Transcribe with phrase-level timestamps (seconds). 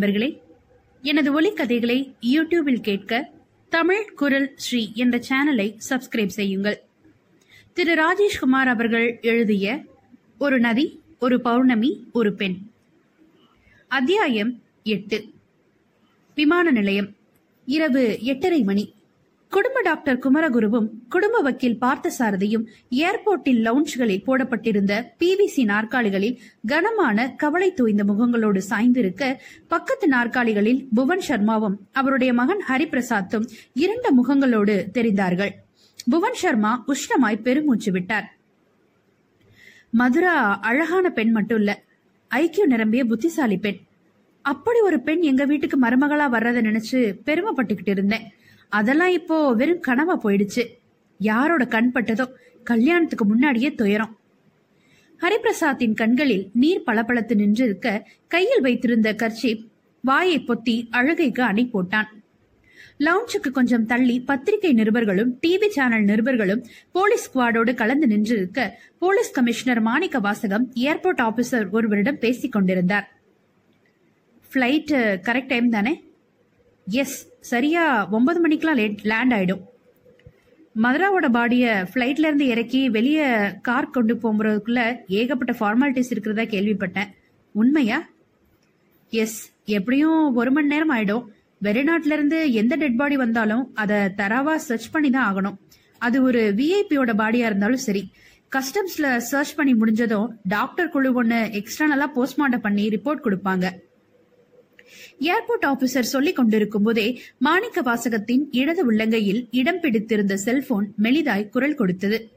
[0.00, 0.42] நண்பர்களே
[1.02, 3.30] எனது ஒலிக்கதைகளை யூடியூபில் கேட்க
[3.68, 6.82] தமிழ் குரல் ஸ்ரீ என்ற சேனலை சப்ஸ்கிரைப் செய்யுங்கள்.
[7.72, 7.94] திரு.
[7.94, 9.84] ராஜேஷ்குமார் அவர்கள் எழுதிய
[10.38, 12.56] ஒரு நதி ஒரு பௌர்ணமி ஒரு பெண்
[13.88, 15.32] அத்தியாயம் எட்டு.
[16.34, 17.16] விமான நிலையம்.
[17.66, 18.94] இரவு எட்டரை மணி.
[19.52, 28.60] குடும்ப டாக்டர் குமரகுருவும் குடும்ப வக்கீல் பார்த்தசாரதியும் ஏர்போர்ட்டில் லவுஞ்சுகளில் போடப்பட்டிருந்த பிவிசி நாற்காலிகளில் கனமான கவலை தூய்ந்த முகங்களோடு
[28.70, 35.52] சாய்ந்திருக்க பக்கத்து நாற்காலிகளில் புவன் சர்மாவும் அவருடைய மகன் ஹரிபிரசாத்தும் இரண்ட முகங்களோடு தெரிந்தார்கள்.
[36.10, 38.36] புவன் சர்மா உஷ்ணமாய் பெருமூச்சு விட்டார்.
[39.90, 41.82] மதுரா அழகான பெண் மட்டும் இல்ல
[42.28, 43.80] ஐக்கிய நிரம்பிய புத்திசாலி பெண்.
[44.42, 48.32] அப்படி ஒரு பெண் எங்க வீட்டுக்கு மருமகளா வர்றதை நினைச்சு பெருமைப்பட்டுக்கிட்டு இருந்தேன்.
[48.70, 50.64] அதெல்லாம் இப்போ வெறும் கனவா போயிடுச்சு.
[51.18, 52.26] யாரோட கண் பட்டதோ
[52.64, 54.18] கல்யாணத்துக்கு முன்னாடியே துயரம்.
[55.20, 59.66] ஹரிபிரசாத்தின் கண்களில் நீர் பளபளத்து நின்றிருக்க கையில் வைத்திருந்த கர்ச்சீப்
[60.02, 62.06] வாயை பொத்தி அழுகைக்கு அணை போட்டான்.
[62.98, 70.18] லவுஞ்சுக்கு கொஞ்சம் தள்ளி பத்திரிகை நிருபர்களும் டிவி சேனல் நிருபர்களும் போலீஸ் ஸ்குவாடோடு கலந்து நின்றிருக்க போலீஸ் கமிஷனர் மாணிக்க
[70.18, 73.20] வாசகம் ஏர்போர்ட் ஆபீசர் ஒருவரிடம் பேசிக் கொண்டிருந்தார்.
[74.52, 76.02] ஃப்ளைட் கரெக்ட் டைம் தானே?
[76.86, 79.60] எஸ் சரியா ஒன்பது மணிக்கெல்லாம் லேட் லேண்ட் ஆயிடும்.
[80.82, 83.26] மதுராவோட பாடியை ஃப்ளைட்ல இருந்து இறக்கி வெளியே
[83.62, 87.06] கார் கொண்டு போகிறதுக்குள்ள ஏகப்பட்ட ஃபார்மாலிட்டிஸ் இருக்கிறதா கேள்விப்பட்டேன்.
[87.52, 88.08] உண்மையா?
[89.10, 91.24] எஸ் எப்படியும் ஒரு மணி நேரம் ஆயிடும்.
[91.62, 95.56] வெளிநாட்டுல இருந்து எந்த டெட் பாடி வந்தாலும் அதை தராவா சர்ச் பண்ணி தான் ஆகணும்.
[95.98, 98.12] அது ஒரு விஐபியோட பாடியா இருந்தாலும் சரி.
[98.56, 103.70] கஸ்டம்ஸ்ல சர்ச் பண்ணி முடிஞ்சதும் டாக்டர் குழு ஒன்னு எக்ஸ்டர்னலா போஸ்ட்மார்ட்டம் பண்ணி ரிப்போர்ட் கொடுப்பாங்க.
[105.20, 112.30] ஏர்போர்ட் ஆபீசர் சொல்லிக் கொண்டிருக்கும் போதே மாணிக்க வாசகத்தின் இடது உள்ளங்கையில் இடம் பிடித்திருந்த செல்போன் மெலிதாய் குரல் கொடுத்தது.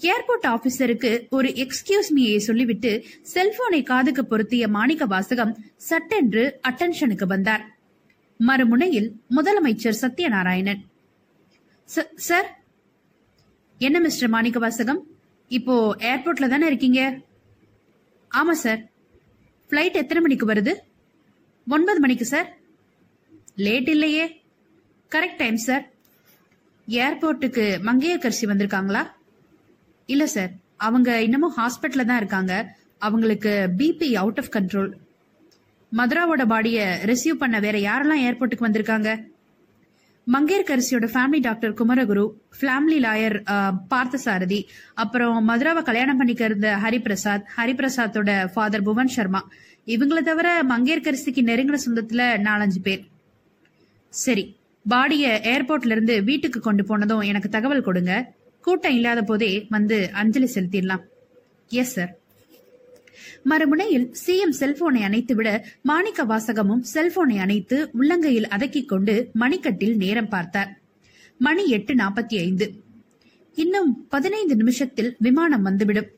[0.00, 3.04] ஏர்போர்ட் ஆபீசருக்கு ஒரு எக்ஸ்கியூஸ் மீயை சொல்லிவிட்டு
[3.34, 7.78] செல்போனை காதுக்கு பொருத்திய மாணிக்க வாசகம் சட்டென்று அட்டென்ஷனுக்கு வந்தார்.
[8.46, 10.80] மறுமுனையில் முதலமைச்சர் சத்யநாராயணன்.
[11.96, 12.64] "ச- சார்?
[13.78, 15.06] என்ன மிஸ்டர் மாணிக்க வாசகம்?
[15.48, 17.18] இப்போ ஏர்போர்ட்ல தானே இருக்கீங்க?
[18.34, 18.90] ஆமா சார்.
[19.70, 20.89] ஃப்ளைட் எத்தனை மணிக்கு வருது?
[21.66, 22.48] ஒன்பது மணிக்கு சார்
[23.66, 24.24] லேட் இல்லையே.
[25.12, 25.84] கரெக்ட் டைம் சார்
[26.88, 29.02] ஏர்போர்ட்டுக்கு மங்கையக்கரிசி வந்திருக்காங்களா?
[30.08, 30.52] இல்ல சார்
[30.86, 32.52] அவங்க இன்னமும் ஹாஸ்பிட்டலில் தான் இருக்காங்க.
[32.98, 34.90] அவங்களுக்கு பிபி அவுட் ஆஃப் கண்ட்ரோல்
[35.92, 39.10] மதுராவோட பாடிய ரிசீவ் பண்ண வேற யாரெல்லாம் ஏர்போர்ட்டுக்கு வந்திருக்காங்க?
[40.26, 42.24] மங்கையர்கரிசியோட family doctor Kumaraguru
[42.60, 43.36] family lawyer
[43.92, 44.60] Parthasarathy
[45.02, 49.40] அப்புறம் மதுராவை கல்யாணம் பண்ணிக்க இருந்த ஹரிபிரசாத் ஹரிபிரசாத்தோட ஃபாதர் புவன் சர்மா
[49.86, 53.04] இவங்கள தவிர மங்கையர்கரிசிக்கு நெருங்கின சொந்தத்துல நாலஞ்சு பேர்.
[54.08, 54.56] சரி
[54.88, 58.32] பாடிய ஏர்போர்ட்ல இருந்து வீட்டுக்கு கொண்டு போனதும் எனக்கு தகவல் கொடுங்க.
[58.60, 61.04] கூட்டம் இல்லாத போதே வந்து அஞ்சலி செலுத்திடலாம்.
[61.68, 62.18] எஸ் சார்
[63.44, 70.78] மறுமுனையில் சிஎம் செல்போனை அணைத்துவிட மாணிக்க வாசகமும் செல்போனை அணைத்து உள்ளங்கையில் அதக்கிக் கொண்டு மணிக்கட்டில் நேரம் பார்த்தார்.
[71.38, 72.72] மணி எட்டு நாற்பத்தி ஐந்து.
[73.54, 76.10] இன்னும் பதினைந்து நிமிஷத்தில் விமானம் வந்துவிடும்.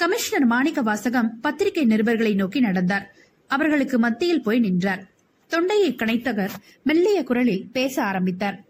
[0.00, 3.14] கமிஷனர் மாணிக்க வாசகம் பத்திரிகை நிருபர்களை நோக்கி நடந்தார்.
[3.46, 5.02] அவர்களுக்கு மத்தியில் போய் நின்றார்.
[5.46, 6.50] தொண்டையை கணைத்தவர்
[6.82, 8.62] மெல்லிய குரலில் பேச ஆரம்பித்தார்.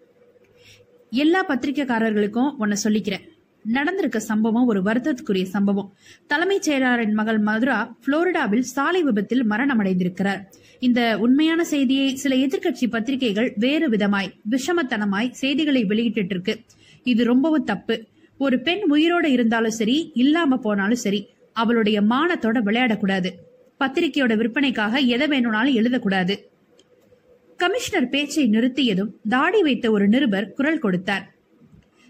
[1.11, 3.29] எல்லா பத்திரிகைக்காரர்களுக்கும் உன்னை சொல்லிக்கிறேன்.
[3.63, 5.93] நடந்திருக்க சம்பவம் ஒரு வருத்தத்துக்குரிய சம்பவம்.
[6.27, 10.45] தலைமைச் செயலாளரின் மகள் மதுரா புளோரிடாவில் சாலை விபத்தில் மரணமடைந்திருக்கிறார்.
[10.79, 16.61] இந்த உண்மையான செய்தியை சில எதிர்க்கட்சி பத்திரிகைகள் வேறு விதமாய் விஷமத்தனமாய் செய்திகளை வெளியிட்டு இருக்கு
[17.03, 18.07] இது ரொம்பவும் தப்பு.
[18.41, 21.21] ஒரு பெண் உயிரோட இருந்தாலும் சரி இல்லாம போனாலும் சரி
[21.53, 23.31] அவளுடைய மானத்தோட விளையாடக்கூடாது.
[23.81, 26.35] பத்திரிகையோட விற்பனைக்காக எதை வேணும்னாலும் எழுதக்கூடாது.
[27.57, 31.25] கமிஷனர் பேச்சை நிறுத்தியதும் தாடி வைத்த ஒரு நிருபர் குரல் கொடுத்தார்.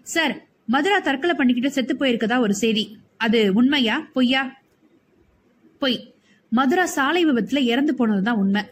[0.06, 0.35] சார்
[0.67, 2.85] மதுரா தற்கொலை பண்ணிக்கிட்டு செத்து போயிருக்கதா ஒரு செய்தி.
[3.17, 4.43] அது உண்மையா பொய்யா?
[5.79, 5.99] பொய்.
[6.53, 8.62] மதுரா சாலை விபத்துல இறந்து போனதுதான் உண்மை.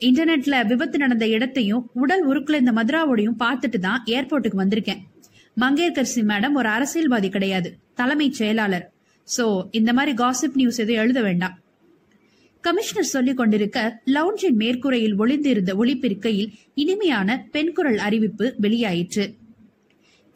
[0.00, 5.02] இன்டர்நெட்ல விபத்து நடந்த இடத்தையும் உடல் உருக்குல இந்த மதுராவோடையும் பார்த்துட்டு தான் ஏர்போர்ட்டுக்கு வந்திருக்கேன்.
[5.60, 8.92] மங்கேதர்சி மேடம் ஒரு அரசியல்வாதி கிடையாது தலைமைச் செயலாளர்.
[9.36, 11.58] சோ இந்த மாதிரி காசிப் நியூஸ் எதுவும் எழுத வேண்டாம்.
[12.60, 19.34] கமிஷனர் சொல்லிக் கொண்டிருக்க லவுஞ்சின் மேற்கூரையில் ஒளிந்திருந்த ஒளிப்பிற்கையில் இனிமையான பெண் குரல் அறிவிப்பு வெளியாயிற்று.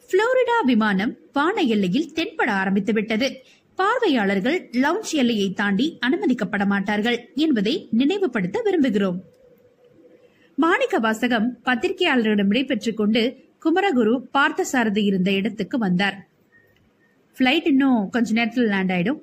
[0.09, 3.43] புளோரிடா விமானம் வான எல்லையில் தென்பட ஆரம்பித்து விட்டது.
[3.75, 9.19] பார்வையாளர்கள் லவுஞ்ச் எல்லையை தாண்டி அனுமதிக்கப்பட மாட்டார்கள் என்பதை நினைவுபடுத்த விரும்புகிறோம்.
[10.55, 16.15] மாணிக்க வாசகம் பத்திரிகையாளரிடம் விடைபெற்றுக் கொண்டு குமரகுரு பார்த்தசாரதி இருந்த இடத்துக்கு வந்தார்.
[17.35, 19.19] ஃப்ளைட் இன்னும் கொஞ்ச நேரத்தில் லேண்ட் ஆயிடும்.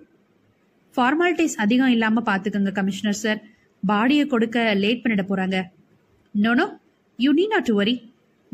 [0.95, 3.41] ஃபார்மாலிட்டிஸ் அதிகம் இல்லாம பாத்துக்கோங்க கமிஷனர் சார்
[3.91, 5.57] பாடியை கொடுக்க லேட் பண்ணிட போறாங்க.
[6.35, 6.67] No no
[7.17, 7.95] you need not to worry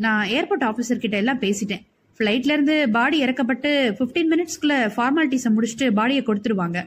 [0.05, 1.83] நான் ஏர்போர்ட் ஆஃபீஸர் கிட்ட எல்லாம் பேசிட்டேன்.
[2.19, 3.71] ஃப்ளைட்ல இருந்து பாடி இறக்கப்பட்டு
[4.01, 6.81] 15 மினிட்ஸ்க்குள்ள ஃபார்மாலிட்டிஸை முடிச்சுட்டு பாடியை கொடுத்துருவாங்க.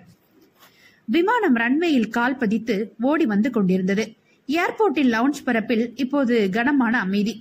[1.05, 2.75] விமானம் ரன்வேயில் கால் பதித்து
[3.09, 4.05] ஓடி வந்து கொண்டிருந்தது.
[4.47, 7.35] ஏர்போர்ட்டின் லவுஞ்ச் பரப்பில் இப்போது கனமான அமைதி.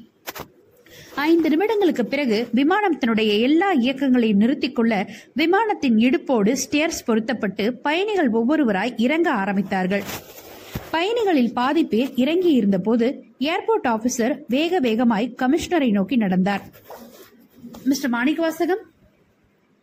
[1.16, 8.92] ஐந்து நிமிடங்களுக்கு பிறகு விமானம் தன்னுடைய எல்லா இயக்கங்களையும் நிறுத்திக் கொள்ள விமானத்தின் இடுப்போடு ஸ்டேர்ஸ் பொருத்தப்பட்டு பயணிகள் ஒவ்வொருவராய்
[8.96, 10.02] இறங்க ஆரம்பித்தார்கள்.
[10.90, 16.62] பயணிகளில் பாதி பேர் இறங்கி இருந்தபோது ஏர்போர்ட் ஆபீசர் வேக வேகமாய் கமிஷனரை நோக்கி நடந்தார்.
[17.84, 18.82] மிஸ்டர் மாணிக்கவாசகம்?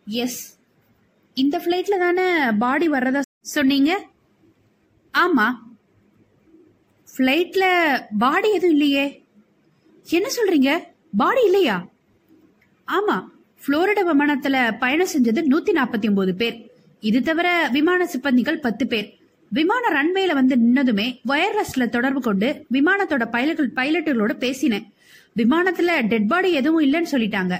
[0.06, 0.58] எஸ்.
[1.34, 4.04] இந்த ஃப்ளைட்ல தானே பாடி வர்றதா சொன்னீங்க?
[5.18, 5.54] ஆமா.
[7.16, 7.64] ஃப்ளைட்ல
[8.18, 9.22] பாடி எதுவும் இல்லையே.
[10.10, 10.92] என்ன சொல்றீங்க?
[11.16, 11.88] பாடி இல்லையா?
[12.88, 13.16] ஆமா
[13.66, 16.70] புளோரிடா விமானத்துல பயணம் செஞ்சது நூத்தி நாற்பத்தி ஒன்பது பேர்.
[17.00, 19.18] இது தவிர விமான சிப்பந்திகள் பத்து பேர்.
[19.50, 24.92] விமான ரன்வேல வந்து நின்னதுமே வயர்லெஸ்ல தொடர்பு கொண்டு விமானத்தோட பைலட் பைலட்டுகளோட பேசினேன்.
[25.36, 27.54] விமானத்துல டெட் பாடி எதுவும் இல்லைன்னு சொல்லிட்டாங்க.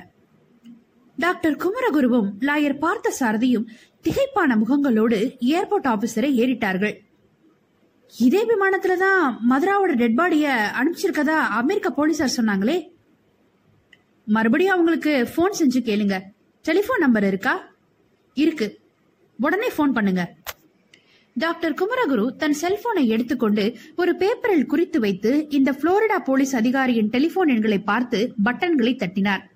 [1.16, 3.66] டாக்டர் குமரகுருவும் லாயர் பார்த்த சாரதியும்
[4.02, 6.96] திகைப்பான முகங்களோடு ஏர்போர்ட் ஆபீசரை ஏறிட்டார்கள்.
[8.18, 12.92] இதே விமானத்துல தான் மதுராவோட டெட் பாடிய அனுப்பிச்சிருக்கதா அமெரிக்க போலீசார் சொன்னாங்களே?
[14.24, 16.20] மறுபடியும் அவங்களுக்கு ஃபோன் செஞ்சு கேளுங்க.
[16.68, 17.74] டெலிஃபோன் நம்பர் இருக்கா?
[18.34, 18.80] இருக்கு.
[19.40, 20.34] உடனே ஃபோன் பண்ணுங்க.
[21.34, 27.78] டாக்டர் குமரகுரு தன் செல்போனை எடுத்துக்கொண்டு ஒரு பேப்பரில் குறித்து வைத்து இந்த புளோரிடா போலீஸ் அதிகாரியின் டெலிபோன் எண்களை
[27.78, 29.50] பார்த்து பட்டன்களை தட்டினார்.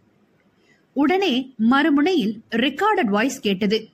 [0.92, 3.88] உடனே மறுமுனையில் ரெக்கார்டட் வாய்ஸ் கேட்டது.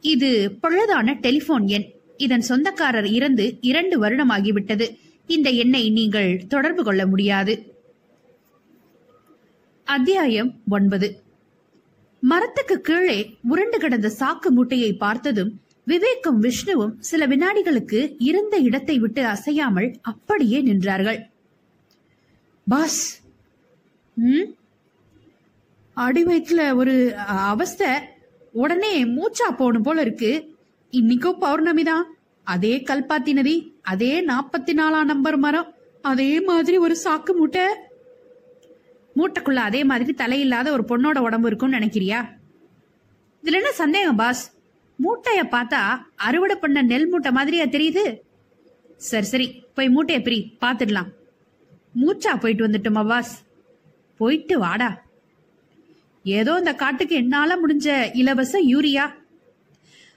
[0.00, 1.90] இது பழுதான டெலிபோன் எண்.
[2.16, 4.96] இதன் சொந்தக்காரர் இறந்து இரண்டு வருடமாகிவிட்டது.
[5.26, 7.73] இந்த எண்ணை நீங்கள் தொடர்பு கொள்ள முடியாது.
[9.86, 11.20] அத்தியாயம் ஒன்பது.
[12.22, 19.94] மரத்துக்கு கீழே உருண்டு கிடந்த சாக்கு மூட்டையை பார்த்ததும் விவேக்கும் விஷ்ணுவும் சில வினாடிகளுக்கு இருந்த இடத்தை விட்டு அசையாமல்
[20.02, 21.20] அப்படியே நின்றார்கள்.
[22.66, 23.22] பாஸ்
[24.14, 24.46] ம்?
[25.94, 27.88] அடி வயிற்றுல ஒரு அவஸ்தை.
[28.52, 30.56] உடனே மூச்சா போகணும் போல இருக்கு.
[30.92, 32.14] இன்னைக்கோ பௌர்ணமி தான்.
[32.44, 37.66] அதே கல்பாத்தி நதி அதே நாற்பத்தி நாலாம் நம்பர் மரம் அதே மாதிரி ஒரு சாக்கு மூட்டை.
[39.16, 42.20] மூட்டைக்குள்ள அதே மாதிரி தலையில்லாத ஒரு பொண்ணோட உடம்பு இருக்கும்னு நினைக்கிறியா?
[43.42, 44.42] இதுல என்ன சந்தேகம் பாஸ்
[45.04, 45.80] மூட்டைய பார்த்தா
[46.14, 48.04] அறுவடை பண்ண நெல் மூட்டை மாதிரியா தெரியுது?
[48.96, 51.10] சரி சரி போய் மூட்டைய பிரி பாத்துடலாம்
[52.02, 53.32] மூச்சா போயிட்டு வந்துட்டோமா பாஸ்
[54.16, 54.90] போயிட்டு வாடா.
[56.24, 59.04] ஏதோ இந்த காட்டுக்கு என்னால முடிஞ்ச இலவச யூரியா.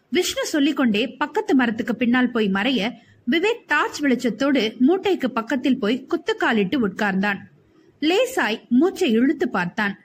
[0.09, 2.91] விஷ்ணு சொல்லிக்கொண்டே பக்கத்து மரத்துக்கு பின்னால் போய் மறைய
[3.31, 7.39] விவேக் டார்ச் வெளிச்சத்தோடு மூட்டைக்கு பக்கத்தில் போய் குத்துக்காலிட்டு உட்கார்ந்தான்.
[7.99, 9.99] லேசாய் மூச்சை இழுத்து பார்த்தான்.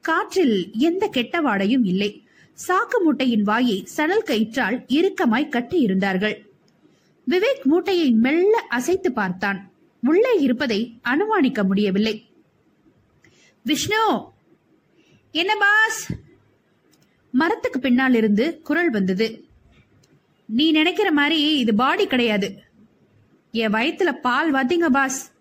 [0.00, 2.22] காற்றில் எந்த கெட்ட வாடையும் இல்லை.
[2.66, 6.46] சாக்கு மூட்டையின் வாயை சணல் கயிற்றால் இறுக்கமாய் கட்டி இருந்தார்கள்.
[7.30, 9.70] விவேக் மூட்டையை மெல்ல அசைத்து பார்த்தான்.
[10.00, 12.24] உள்ளே இருப்பதை அனுமானிக்க முடியவில்லை.
[13.62, 14.24] விஷ்ணு!
[15.32, 16.10] என்ன பாஸ்?
[17.30, 19.44] மரத்துக்கு பின்னால் இருந்து குரல் வந்தது.
[20.46, 22.62] நீ நினைக்கிற மாதிரி இது பாடி கிடையாது.
[23.52, 25.31] என் வயிற்றுல பால் வந்தீங்க பாஸ்.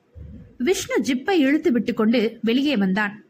[0.64, 3.24] விஷ்ணு ஜிப்பை இழுத்து விட்டு கொண்டு வெளியே வந்தான்.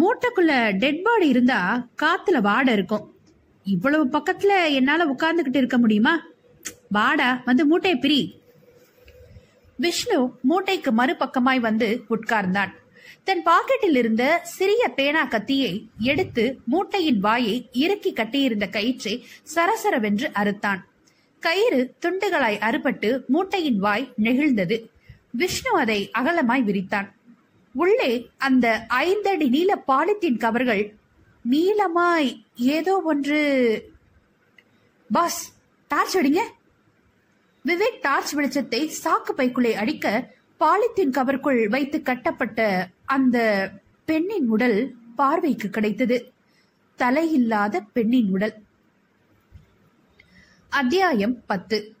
[0.00, 3.14] மூட்டைக்குள்ள டெட் பாடி இருந்தா காத்துல வாடை இருக்கும்.
[3.64, 6.26] இவ்வளவு பக்கத்துல என்னால உட்கார்ந்துகிட்டு இருக்க முடியுமா?
[6.88, 8.40] வாடா வந்து மூட்டையை பிரி.
[9.76, 12.70] விஷ்ணு மூட்டைக்கு மறுபக்கமாய் வந்து உட்கார்ந்தான்.
[13.24, 20.78] தன் பாக்கெட்டில் இருந்த சிறிய பேனா கத்தியை எடுத்து மூட்டையின் வாயை இறுக்கி கட்டியிருந்த கயிற்றை சரசரவென்று அறுத்தான்.
[21.40, 24.92] கயிறு துண்டுகளாய் அறுபட்டு மூட்டையின் வாய் நெகிழ்ந்தது.
[25.36, 27.12] விஷ்ணு அதை அகலமாய் விரித்தான்.
[27.72, 30.94] உள்ளே அந்த ஐந்தடி நீல பாலித்தீன் கவர்கள்
[31.50, 33.40] நீளமாய் ஏதோ ஒன்று.
[35.12, 35.52] பாஸ்
[35.88, 36.40] டார்ச் அடிங்க.
[37.64, 43.70] விவேக் டார்ச் வெளிச்சத்தை சாக்கு பைக்குள்ளே அடிக்க பாலித்தீன் கவருக்குள் வைத்து கட்டப்பட்ட அந்த
[44.04, 46.32] பெண்ணின் உடல் பார்வைக்கு கிடைத்தது.
[46.98, 48.62] தலையில்லாத பெண்ணின் உடல்.
[50.68, 51.94] அத்தியாயம் பத்து.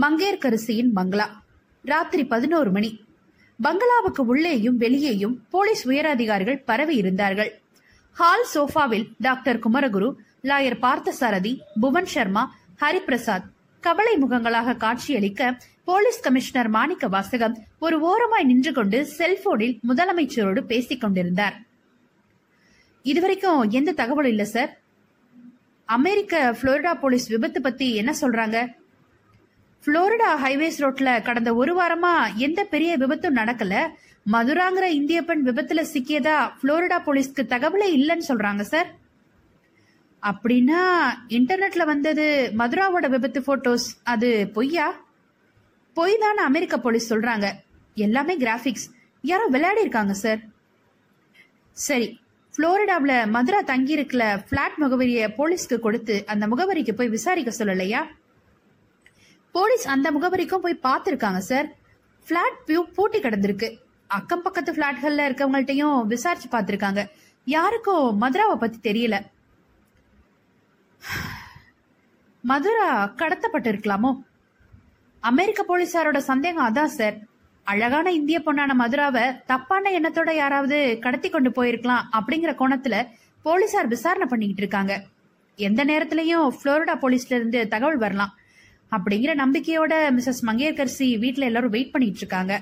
[0.00, 1.42] மங்கேற்கரசியின் மங்களா
[1.84, 3.04] ராத்திரி பதினோரு மணி.
[3.62, 7.60] பங்களாவுக்கு உள்ளேயும் வெளியேயும் போலீஸ் உயரதிகாரிகள் பரவி இருந்தார்கள்.
[8.10, 13.50] ஹால் சோஃபாவில் டாக்டர் குமரகுரு லாயர் பார்த்தசாரதி புவன் சர்மா ஹரிபிரசாத்
[13.80, 21.60] கவலை முகங்களாக காட்சியளிக்க போலீஸ் கமிஷனர் மாணிக்க வாசகம் ஒரு ஓரமாய் நின்று கொண்டு செல்போனில் முதலமைச்சரோடு பேசிக் கொண்டிருந்தார்.
[23.02, 24.78] இதுவரைக்கும் எந்த தகவலும் இல்ல சார்.
[25.84, 28.82] அமெரிக்க புளோரிடா போலீஸ் விபத்து பத்தி என்ன சொல்றாங்க?
[29.86, 33.74] புளோரிடா ஹைவேஸ் ரோட்ல கடந்த ஒரு வாரமா எந்த பெரிய விபத்தும் நடக்கல.
[34.32, 38.88] மதுராங்கிற இந்திய பெண் விபத்துல சிக்கியதா புளோரிடா போலீஸ்க்கு தகவலே இல்லைன்னு சொல்றாங்க சார்.
[40.22, 40.80] அப்படின்னா
[41.28, 43.86] இன்டர்நெட்ல வந்தது மதுராவோட விபத்து போட்டோஸ்.
[44.02, 44.88] அது பொய்யா?
[45.94, 47.52] பொய் தானே அமெரிக்க போலீஸ் சொல்றாங்க.
[47.94, 48.90] எல்லாமே கிராபிக்ஸ்
[49.22, 50.38] யாரோ விளையாடி இருக்காங்க சார்.
[51.72, 52.20] சரி
[52.54, 58.02] புளோரிடாவில் மதுரா தங்கியிருக்கல பிளாட் முகவரியை போலீஸ்க்கு கொடுத்து அந்த முகவரிக்கு போய் விசாரிக்க சொல்லலையா?
[59.54, 61.66] போலீஸ் அந்த முகவரிக்கும் போய் பார்த்துருக்காங்க சார்.
[62.26, 63.68] பிளாட் வியூ பூட்டி கிடந்திருக்கு.
[64.06, 67.06] அக்கம் பக்கத்து பிளாட்கள்ல இருக்கவங்கள்ட்டையும் விசாரிச்சு பார்த்துருக்காங்க.
[67.44, 69.16] யாருக்கும் மதுராவை பத்தி தெரியல.
[72.40, 74.10] மதுரா கடத்தப்பட்டிருக்கலாமோ?
[75.20, 77.16] அமெரிக்க போலீசாரோட சந்தேகம் அதான் சார்.
[77.64, 82.96] அழகான இந்திய பொண்ணான மதுராவை தப்பான எண்ணத்தோட யாராவது கடத்தி கொண்டு போயிருக்கலாம் அப்படிங்கிற கோணத்துல
[83.42, 84.94] போலீசார் விசாரணை பண்ணிக்கிட்டு இருக்காங்க.
[85.56, 88.34] எந்த நேரத்திலையும் புளோரிடா போலீஸ்ல இருந்து தகவல் வரலாம்.
[88.92, 92.54] அப்படிங்கிற நம்பிக்கையோட மிஸ்ஸஸ் மங்கையர்கரசி வீட்டில் எல்லாரும் வெயிட் பண்ணிட்டு இருக்காங்க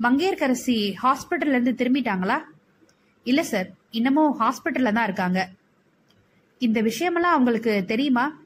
[0.00, 2.36] மங்கையர்கரசி ஹாஸ்பிட்டல்ல இருந்து திரும்பிட்டாங்களா?
[3.26, 5.40] இல்ல சார் இன்னமும் ஹாஸ்பிட்டல்ல தான் இருக்காங்க.
[6.58, 8.42] இந்த விஷயமெல்லாம் அவங்களுக்கு தெரியுமா?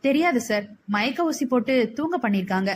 [0.00, 0.64] தெரியாது சார்.
[0.86, 2.70] மயக்க ஊசி போட்டு தூங்க பண்ணிருக்காங்க.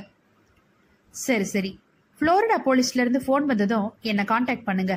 [1.15, 1.79] சரி சரி.
[2.21, 4.95] புளோரிடா போலீஸ்ல இருந்து ஃபோன் வந்ததும் என்னை காண்டாக்ட் பண்ணுங்க.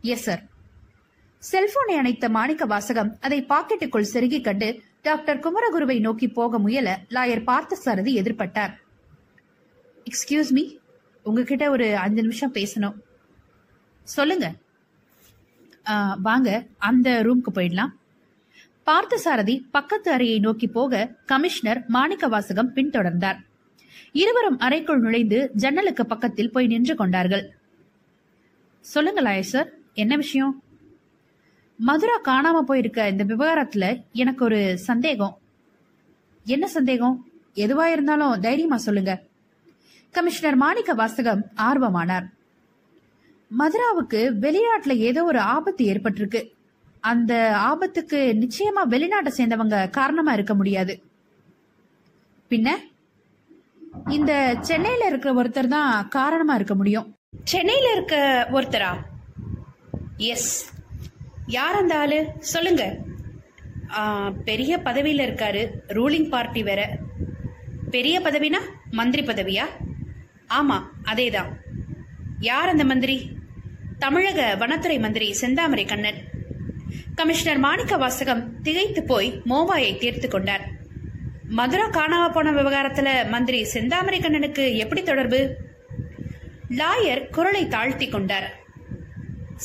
[0.00, 0.42] எஸ் சார்
[1.42, 4.68] செல்போனை அணைத்த மாணிக்க வாசகம் அதை பாக்கெட்டுக்குள் செருகிக் கண்டு
[5.06, 8.72] டாக்டர் குமரகுருவை நோக்கி போக முயல லாயர் பார்த்த சாரதி எதிர்பட்டார்.
[10.10, 10.64] எக்ஸ்கியூஸ் மீ
[11.26, 12.96] உங்ககிட்ட ஒரு அஞ்சு நிமிஷம் பேசணும்.
[14.08, 14.46] சொல்லுங்க.
[16.28, 16.48] வாங்க
[16.88, 17.92] அந்த ரூம்க்கு போயிடலாம்.
[18.88, 23.38] பார்த்தசாரதி பக்கத்து அறையை நோக்கி போக கமிஷனர் மாணிக்க வாசகம் பின்தொடர்ந்தார்.
[24.22, 27.46] இருவரும் அறைக்குள் நுழைந்து ஜன்னலுக்கு பக்கத்தில் போய் நின்று கொண்டார்கள்.
[28.84, 29.70] சொல்லுங்க லாயர் சார்
[30.02, 30.54] என்ன விஷயம்?
[31.76, 35.38] மதுரா காணாம போயிருக்க இந்த விவகாரத்துல எனக்கு ஒரு சந்தேகம்.
[36.44, 37.26] என்ன சந்தேகம்?
[37.54, 39.22] எதுவா இருந்தாலும் தைரியமா சொல்லுங்க.
[40.10, 42.26] கமிஷனர் மாணிக்க வாசகம் ஆர்வமானார்.
[43.58, 46.50] மதுராவுக்கு வெளிநாட்டுல ஏதோ ஒரு ஆபத்து ஏற்பட்டிருக்கு.
[47.00, 51.02] அந்த ஆபத்துக்கு நிச்சயமா வெளிநாட்டை சேர்ந்தவங்க காரணமா இருக்க முடியாது.
[52.50, 52.70] பின்ன?
[54.08, 57.14] இந்த சென்னையில இருக்கிற ஒருத்தர் தான் காரணமா இருக்க முடியும்.
[57.44, 58.96] சென்னையில இருக்க ஒருத்தரா?
[60.16, 60.73] எஸ்
[61.46, 62.32] யார் அந்த ஆளு?
[62.38, 62.96] சொல்லுங்க.
[64.44, 65.70] பெரிய பதவியில் இருக்காரு.
[65.88, 66.96] ரூலிங் பார்ட்டி வேற.
[67.90, 68.58] பெரிய பதவினா
[68.90, 69.64] மந்திரி பதவியா?
[70.48, 71.52] ஆமா அதேதான்.
[72.40, 73.30] யார் அந்த மந்திரி?
[73.98, 76.14] தமிழக வனத்துறை மந்திரி செந்தாமரை கண்ணன்.
[77.14, 80.68] கமிஷனர் மாணிக்க வாசகம் திகைத்து போய் மோவாயை தீர்த்து கொண்டார்.
[81.48, 85.56] மதுரா காணாம போன விவகாரத்துல மந்திரி செந்தாமரை கண்ணனுக்கு எப்படி தொடர்பு?
[86.70, 88.63] லாயர் குரலை தாழ்த்தி கொண்டார்.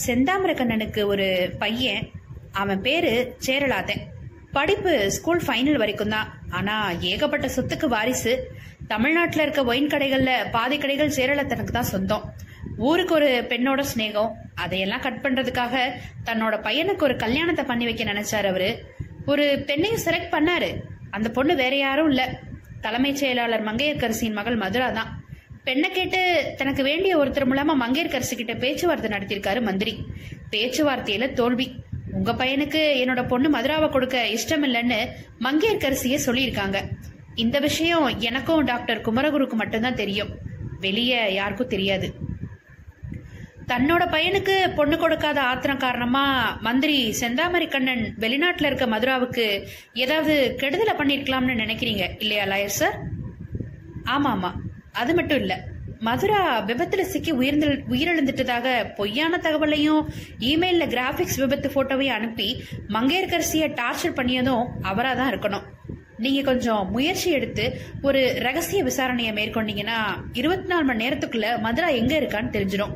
[0.05, 2.11] செந்தாமரக்கண்ணனுக்கு ஒரு பையன்.
[2.51, 4.01] அவன் பேரு சேரலாதன்.
[4.51, 6.33] படிப்பு ஸ்கூல் ஃபைனல் வரைக்கும் தான்.
[6.49, 8.51] ஆனா ஏகப்பட்ட சொத்துக்கு வாரிசு.
[8.87, 12.33] தமிழ்நாட்டில் இருக்க ஒயின் கடைகள்ல பாதி கடைகள் சேரலாதனுக்கு தான் சொந்தம்.
[12.77, 14.31] ஊருக்கு ஒரு பெண்ணோட சிநேகம்.
[14.55, 15.91] அதையெல்லாம் கட் பண்றதுக்காக
[16.25, 18.85] தன்னோட பையனுக்கு ஒரு கல்யாணத்தை பண்ணி வைக்க நினைச்சாரு அவரு.
[19.25, 20.81] ஒரு பெண்ணையும் செலக்ட் பண்ணாரு.
[21.09, 22.39] அந்த பொண்ணு வேற யாரும் இல்ல.
[22.81, 25.18] தலைமைச் செயலாளர் மங்கையர்கரசியின் மகள் மதுரா தான்.
[25.69, 26.19] பெண்ணை கேட்டு
[26.57, 29.93] தனக்கு வேண்டிய ஒருத்தர் மூலமா மங்கையர்கரசு கிட்ட பேச்சுவார்த்தை நடத்தியிருக்காரு மந்திரி.
[30.51, 31.67] பேச்சுவார்த்தையில தோல்வி.
[32.11, 34.99] உங்க பையனுக்கு என்னோட பொண்ணு மதுராவை கொடுக்க இஷ்டம் இல்லைன்னு
[35.39, 36.77] மங்கையர்கரசியே சொல்லியிருக்காங்க.
[37.35, 40.31] இந்த விஷயம் எனக்கும் டாக்டர் குமரகுருக்கு மட்டும்தான் தெரியும்.
[40.79, 42.07] வெளியே யாருக்கும் தெரியாது.
[43.67, 46.23] தன்னோட பையனுக்கு பொண்ணு கொடுக்காத ஆத்திரம் காரணமா
[46.61, 49.45] மந்திரி செந்தாமரி கண்ணன் வெளிநாட்டுல இருக்க மதுராவுக்கு
[49.93, 52.97] ஏதாவது கெடுதலை பண்ணிருக்கலாம்னு நினைக்கிறீங்க இல்லையா லாயர் சார்?
[54.15, 54.51] ஆமா ஆமா
[54.91, 55.67] அது மட்டும் இல்ல
[55.99, 60.07] மதுரா விபத்துல சிக்கி உயிர்ந்து உயிரிழந்துட்டதாக பொய்யான தகவலையும்
[60.39, 65.61] இமெயில்ல கிராபிக்ஸ் விபத்து போட்டோவையும் அனுப்பி மங்கையர்கரசிய டார்ச்சர் பண்ணியதும் அவராக தான் இருக்கணும்.
[66.17, 69.99] நீங்க கொஞ்சம் முயற்சி எடுத்து ஒரு ரகசிய விசாரணையை மேற்கொண்டீங்கன்னா
[70.33, 72.95] இருபத்தி நாலு மணி நேரத்துக்குள்ள மதுரா எங்க இருக்கான்னு தெரிஞ்சிடும்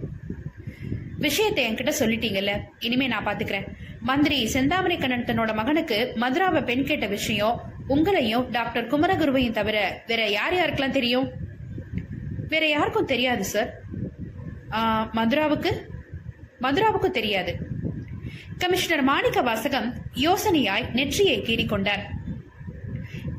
[1.18, 3.68] விஷயத்தை என்கிட்ட சொல்லிட்டீங்கல்ல இனிமே நான் பாத்துக்கிறேன்.
[4.00, 10.54] மந்திரி செந்தாமரை கண்ணன் தன்னோட மகனுக்கு மதுராவை பெண் கேட்ட விஷயம் உங்களையும் டாக்டர் குமரகுருவையும் தவிர வேற யார்
[10.54, 11.43] யாருக்கெல்லாம் தெரியும்?
[12.54, 13.72] வேற யாருக்கும் தெரியாது சார்
[15.18, 15.72] மதுராவுக்கு
[16.66, 17.54] மதுராவுக்கு தெரியாது.
[18.62, 19.88] கமிஷனர் மாணிக்க வாசகம்
[20.26, 22.04] யோசனையாய் நெற்றியை கீறிக்கொண்டார்.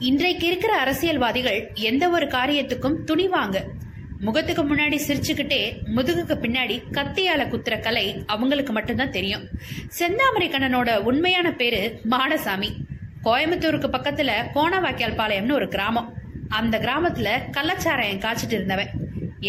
[0.08, 3.58] இன்றைக்கு இருக்கிற அரசியல்வாதிகள் எந்த ஒரு காரியத்துக்கும் துணிவாங்க.
[4.26, 5.62] முகத்துக்கு முன்னாடி சிரிச்சுக்கிட்டே
[5.96, 8.04] முதுகுக்கு பின்னாடி கத்தியால குத்துற கலை
[8.34, 9.46] அவங்களுக்கு மட்டும்தான் தெரியும்.
[9.98, 11.82] செந்தாமரை கண்ணனோட உண்மையான பேரு
[12.14, 12.70] மாடசாமி.
[13.24, 16.10] கோயம்புத்தூருக்கு பக்கத்துல கோணவாக்கியால் பாளையம்னு ஒரு கிராமம்.
[16.60, 18.90] அந்த கிராமத்துல கள்ளச்சாராயம் காய்ச்சிட்டு இருந்தவன்.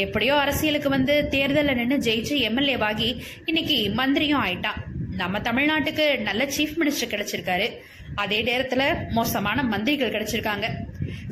[0.03, 3.09] எப்படியோ அரசியலுக்கு வந்து தேர்தலில் நின்று ஜெயிச்சு எம்எல்ஏவாகி
[3.45, 4.79] இன்னைக்கு மந்திரியும் ஆயிட்டான்
[5.21, 7.67] நம்ம தமிழ்நாட்டுக்கு நல்ல சீஃப் மினிஸ்டர் கிடைச்சிருக்காரு.
[8.15, 10.67] அதே நேரத்தில் மோசமான மந்திரிகள் கிடைச்சிருக்காங்க.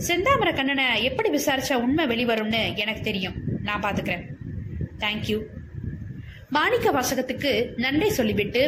[0.07, 3.35] செந்தாமர கண்ணனை எப்படி விசாரிச்சா உண்மை வெளிவரும்னு எனக்கு தெரியும்.
[3.67, 4.25] நான் பார்த்துக்கிறேன்
[4.99, 5.37] தேங்க்யூ
[6.49, 7.51] மாணிக்க வாசகத்துக்கு
[7.83, 8.63] நன்றி சொல்லிவிட்டு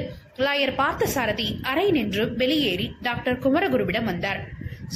[0.45, 4.39] லாயர் பார்த்த சாரதி அறை நின்று வெளியேறி டாக்டர் குமரகுருவிடம் வந்தார்.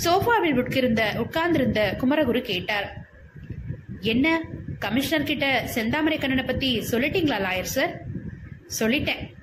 [0.04, 2.88] சோஃபாவில் உட்கிருந்த உட்கார்ந்திருந்த குமரகுரு கேட்டார்.
[4.14, 4.28] என்ன?
[4.80, 8.00] கமிஷனர் கிட்ட செந்தாமரை கண்ணனை பத்தி சொல்லிட்டீங்களா லாயர் சார்?
[8.80, 9.36] சொல்லிட்டேன்.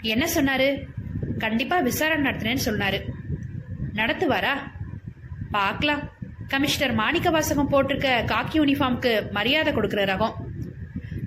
[0.00, 0.82] என்ன சொன்னாரு?
[1.38, 3.00] கண்டிப்பா விசாரணை நடத்தினேன்னு சொன்னாரு.
[3.94, 4.52] நடத்துவாரா?
[5.50, 6.10] பார்க்கலாம்.
[6.48, 10.34] கமிஷனர் மாணிக்க வாசகம் போட்டிருக்க காக்கி யூனிஃபார்முக்கு மரியாதை கொடுக்கிற ரகம்.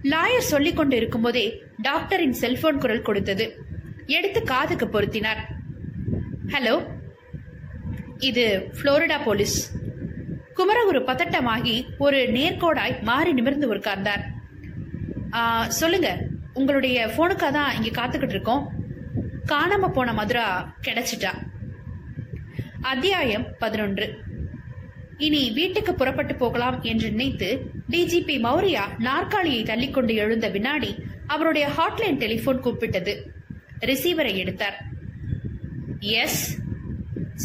[0.04, 3.66] லாயர் சொல்லிக்கொண்டு இருக்கும்போதே டாக்டரின் செல்போன் குரல் கொடுத்தது.
[4.06, 5.42] எடுத்து காதுக்கு பொருத்தினார்.
[6.48, 6.94] ஹலோ
[8.20, 9.84] இது புளோரிடா போலீஸ்.
[10.58, 11.74] குமரகுரு பதட்டமாகி
[12.06, 14.24] ஒரு நேர்கோடாய் மாறி நிமிர்ந்து உட்கார்ந்தார்.
[15.80, 16.10] சொல்லுங்க
[16.60, 18.64] உங்களுடைய போனுக்காக தான் இங்க காத்துக்கிட்டு இருக்கோம்.
[19.52, 20.46] காணாம போன மதுரா
[20.86, 21.32] கிடைச்சிட்டா.
[22.92, 24.06] அத்தியாயம் பதினொன்று.
[25.26, 27.50] இனி வீட்டுக்கு புறப்பட்டு போகலாம் என்று நினைத்து
[27.94, 30.92] டிஜிபி மௌரியா நாற்காலியை தள்ளிக்கொண்டு எழுந்த வினாடி
[31.36, 33.16] அவருடைய ஹாட்லைன் டெலிபோன் கூப்பிட்டது.
[33.90, 34.77] ரிசீவரை எடுத்தார்.
[36.22, 36.42] எஸ்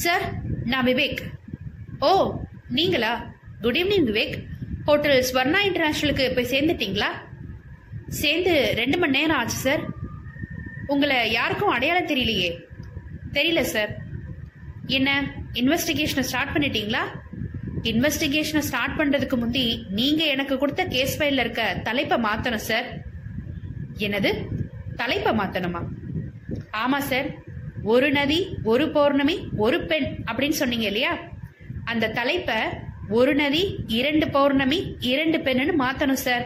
[0.05, 0.27] சார்
[0.73, 1.23] நான் விவேக்.
[2.09, 2.13] ஓ
[2.79, 3.13] நீங்களா?
[3.63, 4.37] Good evening Vivek
[4.89, 7.09] hotel Swarna இன்டர்நேஷனலுக்கு போய் சேர்ந்துட்டீங்களா?
[8.21, 9.83] சேர்ந்து ரெண்டு மணி நேரம் ஆச்சு சார்
[10.93, 12.51] உங்களை யாருக்கும் அடையாளம் தெரியலையே.
[13.37, 13.91] தெரியல சார்
[14.99, 15.09] என்ன
[15.61, 17.03] இன்வெஸ்டிகேஷனை ஸ்டார்ட் பண்ணிட்டீங்களா?
[17.91, 19.65] இன்வெஸ்டிகேஷனை ஸ்டார்ட் பண்ணுறதுக்கு முந்தி
[19.99, 22.89] நீங்கள் எனக்கு கொடுத்த கேஸ் ஃபைலில் இருக்க தலைப்பை மாற்றணும் சார்
[24.07, 24.33] என்னது?
[25.03, 25.83] தலைப்பை மாற்றணுமா
[26.83, 27.29] ஆமாம் சார்
[27.93, 28.41] ஒரு நதி
[28.73, 31.13] ஒரு பௌர்ணமி ஒரு பெண் அப்படின்னு சொன்னீங்க இல்லையா?
[31.93, 32.59] அந்த தலைப்பை
[33.19, 33.63] ஒரு நதி
[33.99, 34.81] இரண்டு பௌர்ணமி
[35.13, 36.45] இரண்டு பெண்ணுன்னு மாத்தணும் சார்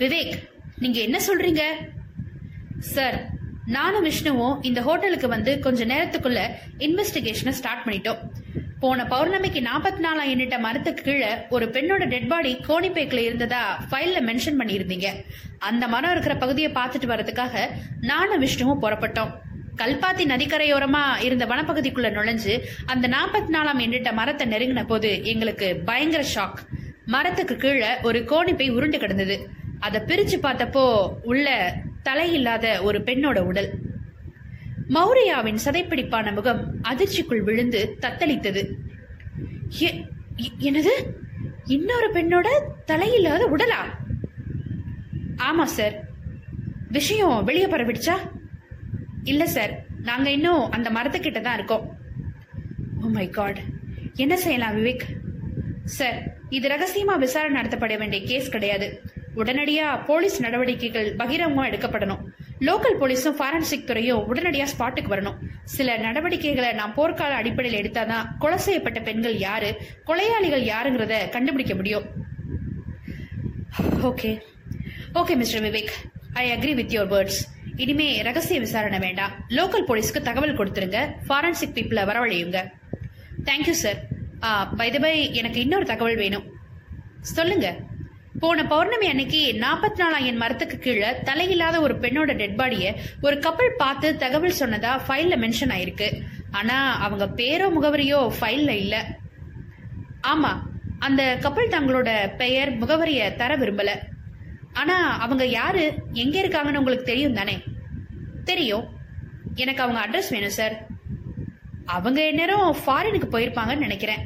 [0.00, 0.34] விவேக்
[0.82, 1.62] நீங்க என்ன சொல்றீங்க?
[2.94, 3.18] சார்
[3.76, 6.40] நானும் விஷ்ணுவும் இந்த ஹோட்டலுக்கு வந்து கொஞ்ச நேரத்துக்குள்ள
[6.86, 8.22] இன்வெஸ்டிகேஷனை ஸ்டார்ட் பண்ணிட்டோம்.
[8.82, 14.58] போன பௌர்ணமிக்கு நாற்பத்தி நாலாம் எண்ணிட்ட மரத்துக்கு கீழே ஒரு பெண்ணோட டெட் பாடி கோணிப்பேக்கில் இருந்ததா ஃபைல்ல மென்ஷன்
[14.60, 15.08] பண்ணியிருந்தீங்க.
[15.68, 17.64] அந்த மரம் இருக்கிற பகுதியை பார்த்துட்டு வரதுக்காக
[18.10, 19.32] நானும் விஷ்ணுவும் புறப்பட்டோம்.
[19.80, 22.54] கல்பாத்தி நதிக்கரையோரமா இருந்த வனப்பகுதிக்குள்ள நுழைஞ்சு
[22.86, 26.60] அந்த நாற்பத்தி நாலாம் எண்ணிட்ட மரத்தை நெருங்கின போது எங்களுக்கு பயங்கர ஷாக்
[27.04, 29.36] மரத்துக்கு கீழே ஒரு கோணிப்பை உருண்டு கிடந்தது.
[29.78, 30.84] அதை பிரிச்சு பார்த்தப்போ
[31.22, 31.48] உள்ள
[32.04, 33.70] தலையில்லாத ஒரு பெண்ணோட உடல்.
[34.94, 38.62] மௌரியாவின் சதைப்பிடிப்பான முகம் அதிர்ச்சிக்குள் விழுந்து தத்தளித்தது.
[39.78, 40.08] எனது
[40.68, 40.94] என்னது?
[41.64, 42.48] இன்னொரு பெண்ணோட
[42.86, 43.80] தலையில்லாத உடலா?
[45.48, 45.96] ஆமா சார்
[46.88, 48.16] விஷயம் வெளியே பரவிடுச்சா?
[49.24, 51.96] இல்ல சார் நாங்க இன்னும் அந்த மரத்துக்கிட்ட தான் இருக்கோம்.
[53.02, 53.58] ஓ மை காட்
[54.14, 55.04] என்ன செய்யலாம் விவேக்?
[55.84, 59.02] சார் இது ரகசியமா விசாரணை நடத்தப்பட வேண்டிய கேஸ் கிடையாது.
[59.36, 62.22] உடனடியா போலீஸ் நடவடிக்கைகள் பகிரங்கமா எடுக்கப்படணும்.
[62.60, 65.38] லோக்கல் போலீஸும் ஃபாரன்சிக் துறையும் உடனடியா ஸ்பாட்டுக்கு வரணும்.
[65.64, 69.70] சில நடவடிக்கைகளை நாம் போர்க்கால அடிப்படையில் எடுத்தாதான் கொலை செய்யப்பட்ட பெண்கள் யாரு
[70.06, 72.04] கொலையாளிகள் யாருங்கிறத கண்டுபிடிக்க முடியும்.
[74.02, 74.40] Okay
[75.14, 75.94] okay mister Vivek
[76.32, 77.40] I agree with your words
[77.82, 79.34] இனிமே ரகசிய விசாரணை வேண்டாம்.
[79.58, 81.00] லோக்கல் போலீஸ்க்கு தகவல் கொடுத்துருங்க.
[81.26, 82.58] ஃபாரன்சிக் பீப்புளை வரவழையுங்க.
[83.48, 84.00] Thank you sir
[84.80, 86.46] by the by எனக்கு இன்னொரு தகவல் வேணும்.
[87.36, 87.68] சொல்லுங்க.
[88.42, 92.90] போன பௌர்ணமி அன்னைக்கு நாற்பத்தி நாலாம் என் மரத்துக்கு கீழே தலையில்லாத ஒரு பெண்ணோட டெட் பாடியை
[93.26, 96.08] ஒரு கப்பல் பார்த்து தகவல் சொன்னதா ஃபைல்ல மென்ஷன் ஆயிருக்கு.
[96.60, 98.96] ஆனா அவங்க பேரோ முகவரியோ ஃபைல்ல இல்ல.
[100.32, 100.52] ஆமா
[101.08, 103.90] அந்த கப்பல் தங்களோட பெயர் முகவரிய தர விரும்பல.
[104.80, 105.84] ஆனா அவங்க யாரு
[106.22, 107.56] எங்க இருக்காங்கன்னு உங்களுக்கு தெரியும் தானே
[108.50, 108.86] தெரியும்.
[109.62, 110.74] எனக்கு அவங்க அட்ரஸ் வேணும் சார்
[111.96, 114.22] அவங்க நேரம் ஃபாரினுக்கு போயிருப்பாங்கன்னு நினைக்கிறேன்.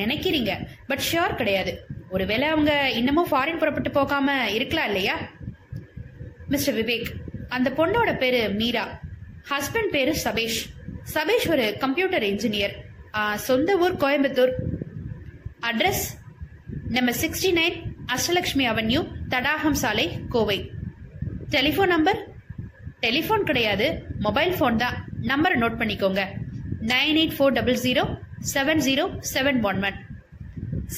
[0.00, 0.52] நினைக்கிறீங்க
[0.86, 1.72] பட் ஷியோர் கிடையாது.
[2.10, 5.16] ஒருவேளை அவங்க இன்னமும் ஃபாரின் புறப்பட்டு போகாம இருக்கலாம் இல்லையா?
[6.48, 7.10] மிஸ்டர் விவேக்
[7.48, 8.84] அந்த பொண்ணோட பேரு மீரா.
[9.50, 10.60] ஹஸ்பண்ட் பேரு சபேஷ்.
[11.14, 12.74] சபேஷ் ஒரு கம்ப்யூட்டர் இன்ஜினியர்
[13.48, 14.52] சொந்த ஊர் Coimbatore.
[15.70, 16.04] Address
[16.88, 17.78] number sixty nine
[18.14, 20.58] Ashtalakshmi avenue Thadagam சாலை கோவை.
[21.50, 22.20] டெலிஃபோன் நம்பர்
[23.04, 23.86] டெலிஃபோன் கிடையாது
[24.26, 24.96] மொபைல் ஃபோன் தான்.
[25.30, 26.22] நம்பரை நோட் பண்ணிக்கோங்க.
[26.92, 28.04] Nine eight four double zero
[28.52, 29.98] seven zero seven one one.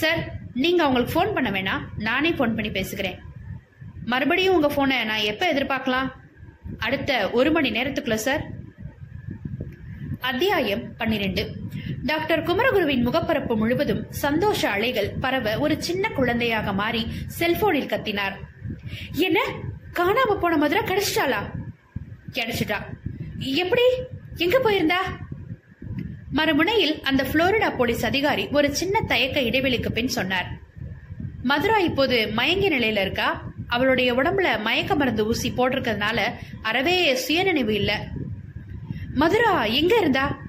[0.00, 0.20] Sir
[0.62, 1.82] நீங்கள் அவங்களுக்கு ஃபோன் பண்ண வேணாம்.
[2.08, 3.18] நானே ஃபோன் பண்ணி பேசுகிறேன்
[4.12, 6.08] மறுபடியும் உங்கள் ஃபோனை நான் எப்போ எதிர்பார்க்கலாம்?
[6.86, 8.42] அடுத்த ஒரு மணி நேரத்துக்குள்ள சார்.
[10.30, 11.42] அத்தியாயம் பன்னிரண்டு.
[12.10, 17.02] டாக்டர் குமரகுருவின் முகப்பரப்பு முழுவதும் சந்தோஷ அலைகள் பரவ ஒரு சின்ன குழந்தையாக மாறி
[17.38, 18.36] செல்போனில் கத்தினார்.
[19.28, 19.38] என்ன?
[19.98, 21.40] காணாம போன மதுரா கிடைச்சிட்டாளா?
[22.36, 22.78] கிடைச்சிட்டா
[23.38, 23.82] எப்படி?
[24.36, 25.00] எங்க போயிருந்தா?
[26.34, 30.48] மறுமுனையில் அந்த புளோரிடா போலீஸ் அதிகாரி ஒரு சின்ன தயக்க இடைவெளிக்கு பின் சொன்னார்.
[31.42, 33.50] மதுரா இப்போது மயங்கிய நிலையில இருக்கா?
[33.68, 36.20] அவளுடைய உடம்புல மயக்க மருந்து ஊசி போட்டிருக்கிறதுனால
[36.62, 38.08] அறவே சுயநினைவு இல்ல.
[39.14, 40.44] மதுரா எங்க இருந்தா?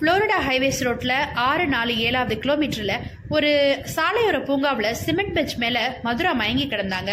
[0.00, 2.92] புளோரிடா ஹைவேஸ் ரோட்ல ஆறு நாலு ஏழாவது கிலோமீட்டர்ல
[3.28, 7.10] ஒரு சாலையோர பூங்காவில் சிமெண்ட் பெஞ்ச் மேல மதுரா மயங்கி கிடந்தாங்க.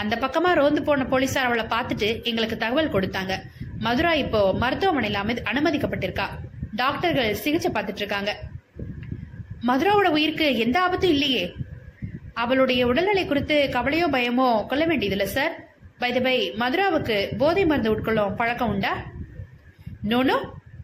[0.00, 3.32] அந்த பக்கமா ரோந்து போன போலீசார் அவளை பார்த்துட்டு எங்களுக்கு தகவல் கொடுத்தாங்க.
[3.78, 6.26] மதுரா இப்போ மருத்துவமனையில் அனுமதிக்கப்பட்டிருக்கா.
[6.76, 8.32] டாக்டர்கள் சிகிச்சை பார்த்துட்டு இருக்காங்க
[9.68, 11.54] மதுராவோட உயிருக்கு எந்த ஆபத்தும் இல்லையே.
[12.34, 15.54] அவளுடைய உடல்நிலை குறித்து கவலையோ பயமோ கொள்ள வேண்டியதில்லை சார்.
[15.98, 18.92] பை பை மதுராவுக்கு போதை மருந்து உட்கொள்ளும் பழக்கம் உண்டா?
[20.10, 20.38] நோனோ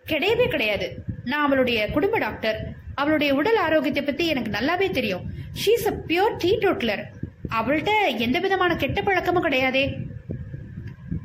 [0.06, 0.88] கிடையவே கிடையாது.
[1.24, 2.58] நான் அவளுடைய குடும்ப டாக்டர்.
[2.94, 5.24] அவளுடைய உடல் ஆரோக்கியத்தை பத்தி எனக்கு நல்லாவே தெரியும்.
[5.62, 7.02] She's a pure teetotaller
[7.48, 9.96] அவள்கிட்ட எந்த விதமான கெட்ட பழக்கமும் கிடையாதே.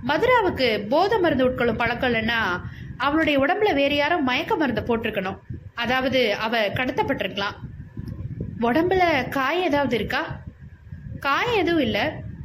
[0.08, 2.64] மதுராவுக்கு போதை மருந்து உட்கொள்ளும் பழக்கம் இல்லைன்னா
[2.98, 5.38] அவளுடைய உடம்புல வேற யாரும் மயக்க மருந்து போட்டிருக்கணும்.
[5.74, 7.56] அதாவது அவ கடத்தப்பட்டிருக்கலாம்.
[8.60, 10.40] உடம்புல காயம் ஏதாவது இருக்கா?
[11.20, 12.02] காயம் எதுவும் இல்லை.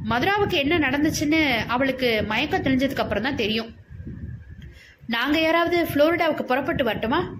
[0.09, 3.75] மதுராவுக்கு என்ன நடந்துச்சுன்னு அவளுக்கு மயக்கம் தெளிஞ்சதுக்கு அப்புறம் தான் தெரியும்.
[5.07, 7.33] நாங்க யாராவது புளோரிடாவுக்கு புறப்பட்டு வரட்டுமா?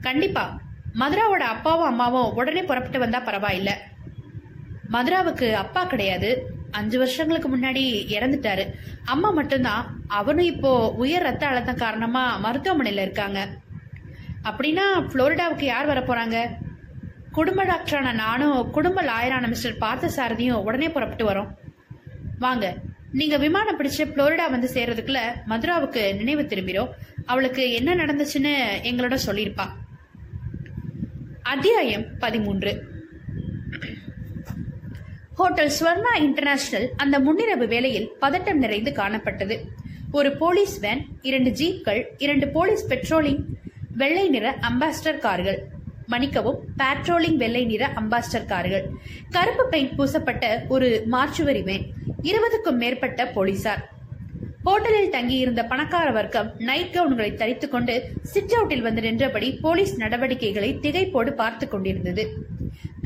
[0.00, 0.60] கண்டிப்பா.
[0.98, 3.72] மதுராவோட அப்பாவும் அம்மாவும் உடனே புறப்பட்டு வந்தா பரவாயில்லை.
[4.92, 6.52] மதுராவுக்கு அப்பா கிடையாது.
[6.70, 7.82] அஞ்சு வருஷங்களுக்கு முன்னாடி
[8.16, 8.70] இறந்துட்டாரு.
[9.04, 10.00] அம்மா மட்டும்தான்.
[10.08, 13.48] அவனும் இப்போ உயர் ரத்த அழுத்தம் காரணமா மருத்துவமனையில இருக்காங்க.
[14.44, 16.48] அப்படின்னா புளோரிடாவுக்கு யார் வர போறாங்க?
[17.32, 21.48] குடும்ப டாக்டரான நானும் குடும்ப லாயரான மிஸ்டர் பார்த்த சாரதியும் உடனே புறப்பட்டு வரோம்.
[22.38, 22.74] வாங்க
[23.12, 25.18] நீங்க விமானம் பிடிச்சு புளோரிடா வந்து சேர்றதுக்குள்ள
[25.48, 26.88] மதுராவுக்கு நினைவு திரும்பிடும்
[27.26, 29.68] அவளுக்கு என்ன நடந்துச்சுன்னு எங்களோட சொல்லியிருப்பா.
[31.42, 32.93] அத்தியாயம் பதிமூன்று.
[35.34, 39.58] ஹோட்டல் ஸ்வர்ணா இன்டர்நேஷனல் அந்த முன்னிரவு வேளையில் பதட்டம் நிறைந்து காணப்பட்டது.
[40.12, 43.42] ஒரு போலீஸ் வேன் இரண்டு ஜீப்கள் இரண்டு போலீஸ் பெட்ரோலிங்
[43.96, 45.64] வெள்ளை நிற அம்பாஸ்டர் கார்கள்.
[46.10, 48.90] மணிக்கவும் பேட்ரோலிங் வெள்ளை நிற அம்பாஸ்டர் கார்கள்.
[49.30, 51.86] கருப்பு பெயிண்ட் பூசப்பட்ட ஒரு மார்ச்சுவரி வேன்
[52.22, 53.92] இருபதுக்கும் மேற்பட்ட போலீசார்.
[54.64, 61.30] ஹோட்டலில் தங்கியிருந்த பணக்கார வர்க்கம் நைட் கவுன்களை தரித்துக் கொண்டு சிட் அவுட்டில் வந்து நின்றபடி போலீஸ் நடவடிக்கைகளை திகைப்போடு
[61.30, 62.52] பார்த்துக் கொண்டிருந்தது.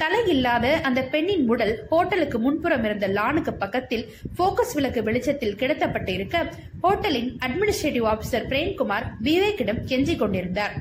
[0.00, 4.04] தலை இல்லாத அந்த பெண்ணின் உடல் ஹோட்டலுக்கு முன்புறம் இருந்த லானுக்கு பக்கத்தில்
[4.38, 6.36] போக்கஸ் விளக்கு வெளிச்சத்தில் கிடத்தப்பட்டு இருக்க
[6.82, 10.74] ஹோட்டலின் அட்மினிஸ்ட்ரேட்டிவ் ஆபிசர் பிரேம்குமார் விவேக்கிடம் கெஞ்சிக் கொண்டிருந்தார்.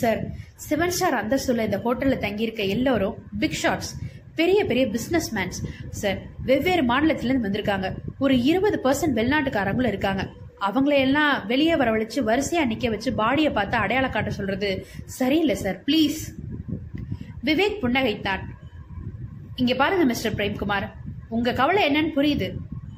[0.00, 0.20] சார்
[0.66, 3.92] சிவன் ஸ்டார் அந்தஸ்துள்ள இந்த ஹோட்டல்ல தங்கியிருக்க எல்லோரும் பிக் ஷாட்ஸ்
[4.34, 5.58] பெரிய பெரிய பிசினஸ் மேன்ஸ்
[6.02, 6.18] சார்
[6.50, 7.88] வெவ்வேறு மாநிலத்திலேருந்து வந்திருக்காங்க.
[8.18, 10.24] ஒரு இருபது பர்சன்ட் வெளிநாட்டுக்காரங்களும் இருக்காங்க.
[10.68, 14.86] அவங்களையெல்லாம் வெளியே வரவழைச்சு வரிசையா நிக்க வச்சு பாடியை பார்த்து அடையாளம் காட்ட சொல்றது
[15.18, 15.78] சரியில்லை சார்.
[15.86, 16.20] ப்ளீஸ்
[17.44, 18.42] விவேக் புன்னகைத்தான்
[19.56, 20.86] இங்க பாருங்க மிஸ்டர் பிரேம்குமார்.
[21.28, 22.48] உங்க கவலை என்னன்னு புரியுது.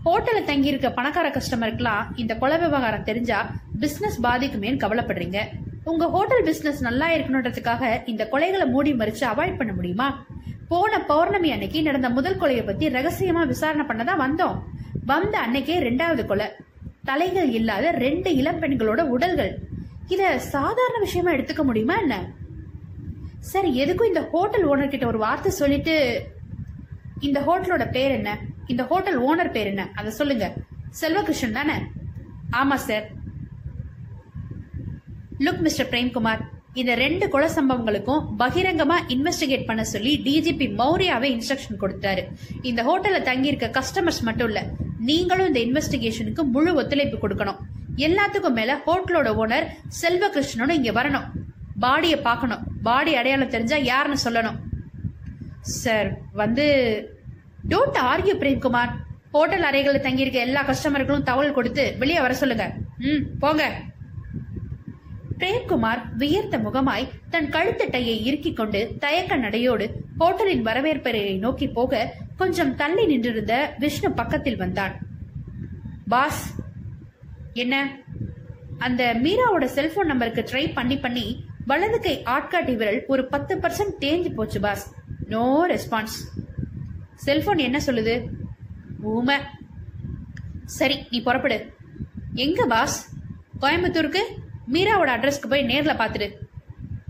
[0.05, 3.39] ஹோட்டல்ல தங்கியிருக்க பணக்கார கஸ்டமருக்குலாம் இந்த கொலை விவகாரம் தெரிஞ்சா
[3.81, 5.41] பிசினஸ் பாதிக்குமேன்னு கவலைப்படுறீங்க.
[5.85, 10.27] உங்க ஹோட்டல் பிசினஸ் நல்லா இருக்கணுன்றதுக்காக இந்த கொலைகளை மூடி மறிச்சு அவாய்ட் பண்ண முடியுமா?
[10.69, 14.59] போன பௌர்ணமி அன்னைக்கு நடந்த முதல் கொலையை பத்தி ரகசியமா விசாரணை பண்ணதான் வந்தோம்.
[15.07, 16.47] வந்த அன்னைக்கே ரெண்டாவது கொலை.
[17.05, 19.53] தலைகள் இல்லாத ரெண்டு இளம் பெண்களோட உடல்கள்.
[20.09, 22.17] இத சாதாரண விஷயமா எடுத்துக்க முடியுமா என்ன?
[23.53, 25.95] சரி எதுக்கும் இந்த ஹோட்டல் ஓனர் கிட்ட ஒரு வார்த்தை சொல்லிட்டு
[27.27, 28.31] இந்த ஹோட்டலோட பேர் என்ன?
[28.67, 29.83] இந்த ஹோட்டல் ஓனர் பேர் என்ன?
[29.95, 30.47] அதை சொல்லுங்க.
[31.01, 31.77] செல்வகிருஷ்ணன் தானே?
[32.61, 33.07] ஆமா சார்
[35.45, 36.43] லுக் மிஸ்டர் பிரேம்குமார்
[36.81, 42.23] இந்த ரெண்டு கொலை சம்பவங்களுக்கும் பகிரங்கமா இன்வெஸ்டிகேட் பண்ண சொல்லி டிஜிபி மௌரியாவே இன்ஸ்ட்ரக்ஷன் கொடுத்தாரு.
[42.63, 44.61] இந்த ஹோட்டல்ல தங்கியிருக்க கஸ்டமர்ஸ் மட்டும் இல்ல
[44.99, 47.61] நீங்களும் இந்த இன்வெஸ்டிகேஷனுக்கு முழு ஒத்துழைப்பு கொடுக்கணும்.
[48.07, 49.67] எல்லாத்துக்கும் மேல ஹோட்டலோட ஓனர்
[50.03, 51.29] செல்வகிருஷ்ணனும் இங்க வரணும்.
[51.81, 52.65] பாடியை பார்க்கணும்.
[52.87, 54.59] பாடி அடையாளம் தெரிஞ்சா யாருன்னு சொல்லணும்.
[55.81, 56.09] சார்
[56.43, 56.67] வந்து
[57.73, 58.93] டோன்ட் ஆர்கியூ பிரேம்குமார்
[59.35, 62.67] ஹோட்டல் அறைகளில் தங்கியிருக்க எல்லா கஸ்டமர்களும் தகவல் கொடுத்து வெளியே வர சொல்லுங்க.
[63.09, 63.65] ம் போங்க.
[65.39, 69.87] பிரேம்குமார் வியர்த்த முகமாய் தன் கழுத்தட்டையை இறுக்கிக் கொண்டு தயக்க நடையோடு
[70.21, 72.03] ஹோட்டலின் வரவேற்பறையை நோக்கி போக
[72.41, 74.95] கொஞ்சம் தள்ளி நின்றிருந்த விஷ்ணு பக்கத்தில் வந்தான்.
[76.13, 76.45] பாஸ்
[77.65, 77.75] என்ன?
[78.87, 81.27] அந்த மீராவோட செல்போன் நம்பருக்கு ட்ரை பண்ணி பண்ணி
[81.67, 84.95] வலது கை ஆட்காட்டி விரல் ஒரு பத்து பர்சன்ட் தேஞ்சு போச்சு பாஸ்
[85.27, 86.17] நோ ரெஸ்பான்ஸ்
[87.15, 88.29] செல்போன் என்ன சொல்லுது?
[89.03, 89.37] ஊமை.
[90.65, 91.73] சரி நீ புறப்படு.
[92.35, 93.17] எங்க பாஸ்
[93.61, 94.19] கோயம்புத்தூருக்கு?
[94.73, 96.35] மீராவோட அட்ரஸ்க்கு போய் நேர்ல பாத்துடு.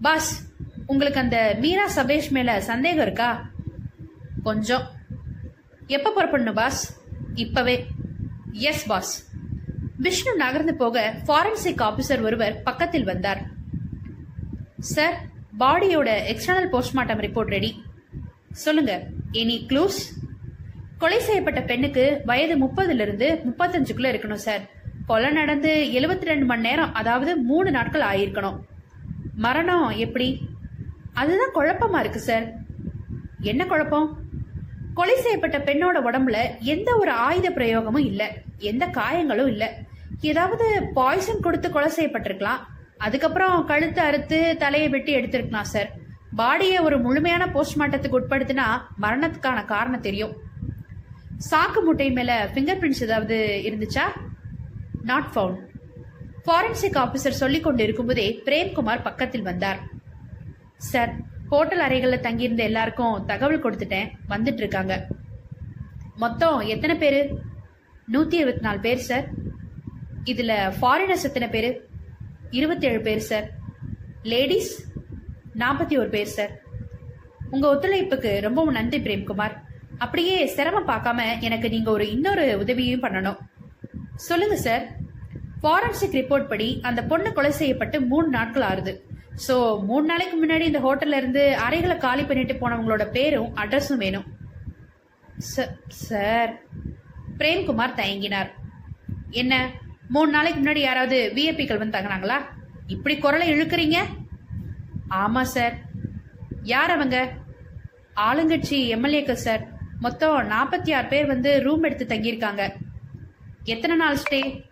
[0.02, 0.52] பாஸ்
[0.86, 3.50] உங்களுக்கு அந்த மீரா சபேஷ் மேல சந்தேகம் இருக்கா?
[4.42, 4.90] கொஞ்சம்.
[5.86, 7.00] எப்ப புறப்படணும் பாஸ்
[7.34, 7.86] இப்பவே.
[8.52, 9.32] எஸ் பாஸ்
[9.96, 13.53] விஷ்ணு நகர்ந்து போக ஃபாரன்சிக் ஆபீசர் ஒருவர் பக்கத்தில் வந்தார்.
[14.92, 15.16] சார்
[15.58, 17.84] பாடியோட எக்ஸ்டர்னல் போஸ்ட்மார்ட்டம் ரிப்போர்ட் ரெடி
[18.52, 20.00] சொல்லுங்க எனி க்ளூஸ்
[20.98, 24.60] கொலை செய்யப்பட்ட பெண்ணுக்கு வயது முப்பதுல இருந்து முப்பத்தஞ்சுக்குள்ள இருக்கணும் சார்
[25.06, 28.58] கொலை நடந்து எழுபத்தி ரெண்டு மணி நேரம் அதாவது மூணு நாட்கள் ஆயிருக்கணும்.
[29.36, 30.48] மரணம் எப்படி?
[31.14, 32.52] அதுதான் குழப்பமா இருக்கு சார்
[33.40, 34.18] என்ன குழப்பம்?
[34.94, 38.32] கொலை செய்யப்பட்ட பெண்ணோட உடம்புல எந்த ஒரு ஆயுத பிரயோகமும் இல்ல.
[38.58, 39.72] எந்த காயங்களும் இல்ல.
[40.20, 42.62] ஏதாவது பாய்சன் கொடுத்து கொலை செய்யப்பட்டிருக்கலாம்.
[42.96, 45.90] அதுக்கப்புறம் கழுத்து அறுத்து தலையை வெட்டி எடுத்திருக்கலாம் சார்
[46.36, 48.62] பாடியை ஒரு முழுமையான போஸ்ட்மார்ட்டத்துக்கு உட்படுத்தினா
[49.02, 50.36] மரணத்துக்கான காரணம் தெரியும்.
[51.50, 54.02] சாக்கு முட்டை மேல ஃபிங்கர் பிரிண்ட்ஸ் ஏதாவது இருந்துச்சா?
[55.02, 55.58] நாட் ஃபவுண்ட்
[56.46, 59.78] ஃபாரன்சிக் ஆபீசர் சொல்லிக் கொண்டு இருக்கும்போதே பிரேம்குமார் பக்கத்தில் வந்தார்.
[60.76, 61.12] சார்
[61.48, 64.10] ஹோட்டல் அறைகளில் தங்கியிருந்த எல்லாருக்கும் தகவல் கொடுத்துட்டேன்.
[64.28, 65.06] வந்துட்டு இருக்காங்க.
[66.16, 67.32] மொத்தம் எத்தனை பேர்?
[68.12, 69.24] நூத்தி இருபத்தி நாலு பேர் சார்
[70.24, 71.88] இதுல ஃபாரினர்ஸ் எத்தனை பேர்?
[72.54, 73.48] இருபத்தேழு பேர் சார்
[74.22, 74.92] லேடிஸ்
[75.58, 76.50] நாற்பத்தி ஒரு பேர் சார்
[77.50, 79.56] உங்கள் ஒத்துழைப்புக்கு ரொம்பவும் நன்றி பிரேம்குமார்.
[79.98, 83.36] அப்படியே சிரமம் பார்க்காம எனக்கு நீங்கள் ஒரு இன்னொரு உதவியும் பண்ணணும்.
[84.14, 84.86] சொல்லுங்க சார்
[85.62, 89.00] ஃபாரன்சிக் ரிப்போர்ட் படி அந்த பொண்ணு கொலை செய்யப்பட்டு மூணு நாட்கள் ஆறுது.
[89.48, 94.24] ஸோ மூணு நாளைக்கு முன்னாடி இந்த ஹோட்டல்ல இருந்து அறைகளை காலி பண்ணிட்டு போனவங்களோட பேரும் அட்ரஸும் வேணும்.
[95.56, 96.60] ச- சார்
[97.38, 98.50] பிரேம்குமார் தயங்கினார்.
[99.30, 99.82] என்ன?
[100.08, 102.38] மூணு நாளைக்கு முன்னாடி யாராவது விஐபிக்கள் வந்து தங்கினாங்களா?
[102.86, 103.98] இப்படி குரலை இழுக்கிறீங்க?
[105.10, 105.74] ஆமா சார்
[106.62, 107.32] யார் அவங்க?
[108.16, 112.72] ஆளுங்கட்சி எம்எல்ஏக்கள் சார் மொத்தம் நாற்பத்தி ஆறு பேர் வந்து ரூம் எடுத்து தங்கியிருக்காங்க.
[113.64, 114.64] எத்தனை நாள் ஸ்டே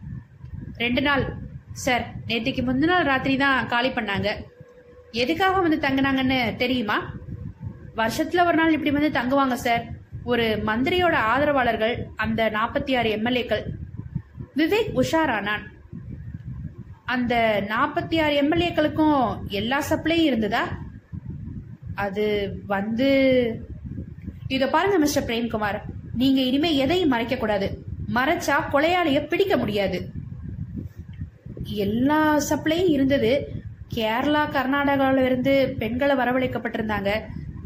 [0.77, 1.25] ரெண்டு நாள்.
[1.73, 4.31] சார் நேற்றுக்கு முந்தின நாள் ராத்திரி தான் காலி பண்ணாங்க.
[5.11, 7.13] எதுக்காக வந்து தங்கினாங்கன்னு தெரியுமா?
[7.95, 9.85] வருஷத்தில் ஒரு நாள் இப்படி வந்து தங்குவாங்க சார்
[10.25, 13.65] ஒரு மந்திரியோட ஆதரவாளர்கள் அந்த நாற்பத்தி ஆறு எம்எல்ஏக்கள்.
[14.57, 15.63] விவேக் உஷாரானான்.
[17.05, 20.79] அந்த நாற்பத்தி ஆறு எம்எல்ஏக்களுக்கும் எல்லா சப்ளையும் இருந்ததா?
[21.95, 23.09] அது வந்து
[24.49, 25.81] இத பாருங்க மிஸ்டர் பிரேம்குமார்.
[26.15, 27.85] நீங்க இனிமே எதையும் மறைக்க கூடாது.
[28.15, 30.11] மறைச்சா கொலையாளிய பிடிக்க முடியாது.
[31.63, 33.63] எல்லா சப்ளையும் இருந்தது.
[33.95, 37.21] கேரளா கர்நாடகாவில இருந்து பெண்களை வரவழைக்கப்பட்டிருந்தாங்க.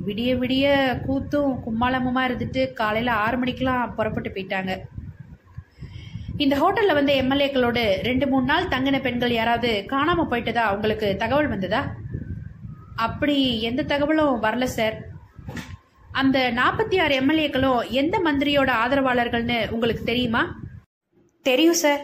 [0.07, 0.66] விடிய விடிய
[1.09, 4.79] கூத்தும் கும்மாளமுமா இருந்துட்டு காலையில ஆறு மணிக்கெல்லாம் புறப்பட்டு போயிட்டாங்க.
[6.44, 11.81] இந்த ஹோட்டல்ல வந்து எம்எல்ஏக்களோடு ரெண்டு மூணு நாள் தங்கின பெண்கள் யாராவது காணாம போயிட்டதா உங்களுக்கு தகவல் வந்ததா?
[12.94, 14.96] அப்படி எந்த தகவலும் வரல சார்
[16.11, 20.42] அந்த நாற்பத்தி ஆறு எம்எல்ஏக்களும் எந்த மந்திரியோட ஆதரவாளர்கள்னு உங்களுக்கு தெரியுமா?
[21.42, 22.03] தெரியும் சார்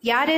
[0.00, 0.36] யாரு?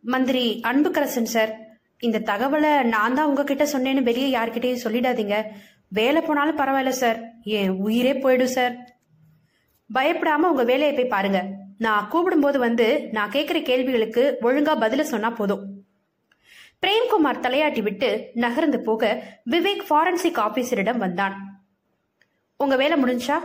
[0.00, 1.52] மந்திரி அன்புக்கரசன் சார்
[1.98, 5.46] இந்த தகவலை நான் தான் உங்ககிட்ட சொன்னேன்னு வெளியே யார்கிட்டயும் சொல்லிடாதீங்க.
[5.88, 8.76] வேலை போனாலும் பரவாயில்ல சார் என் உயிரே போயிடும் சார்
[9.94, 11.57] பயப்படாம உங்க வேலையை போய் பாருங்க.
[11.78, 15.84] நான் கூப்பிடும்போது வந்து நான் கேட்கிற கேள்விகளுக்கு ஒழுங்கா பதில சொன்னா போதும்.
[16.82, 21.64] பிரேம்குமார் தலையாட்டி விட்டு நகர்ந்து போக விவேக் ஃபாரன்சிக் ஆபீசரிடம் வந்தான்.
[22.56, 23.42] உங்க வேலை முடிஞ்சா?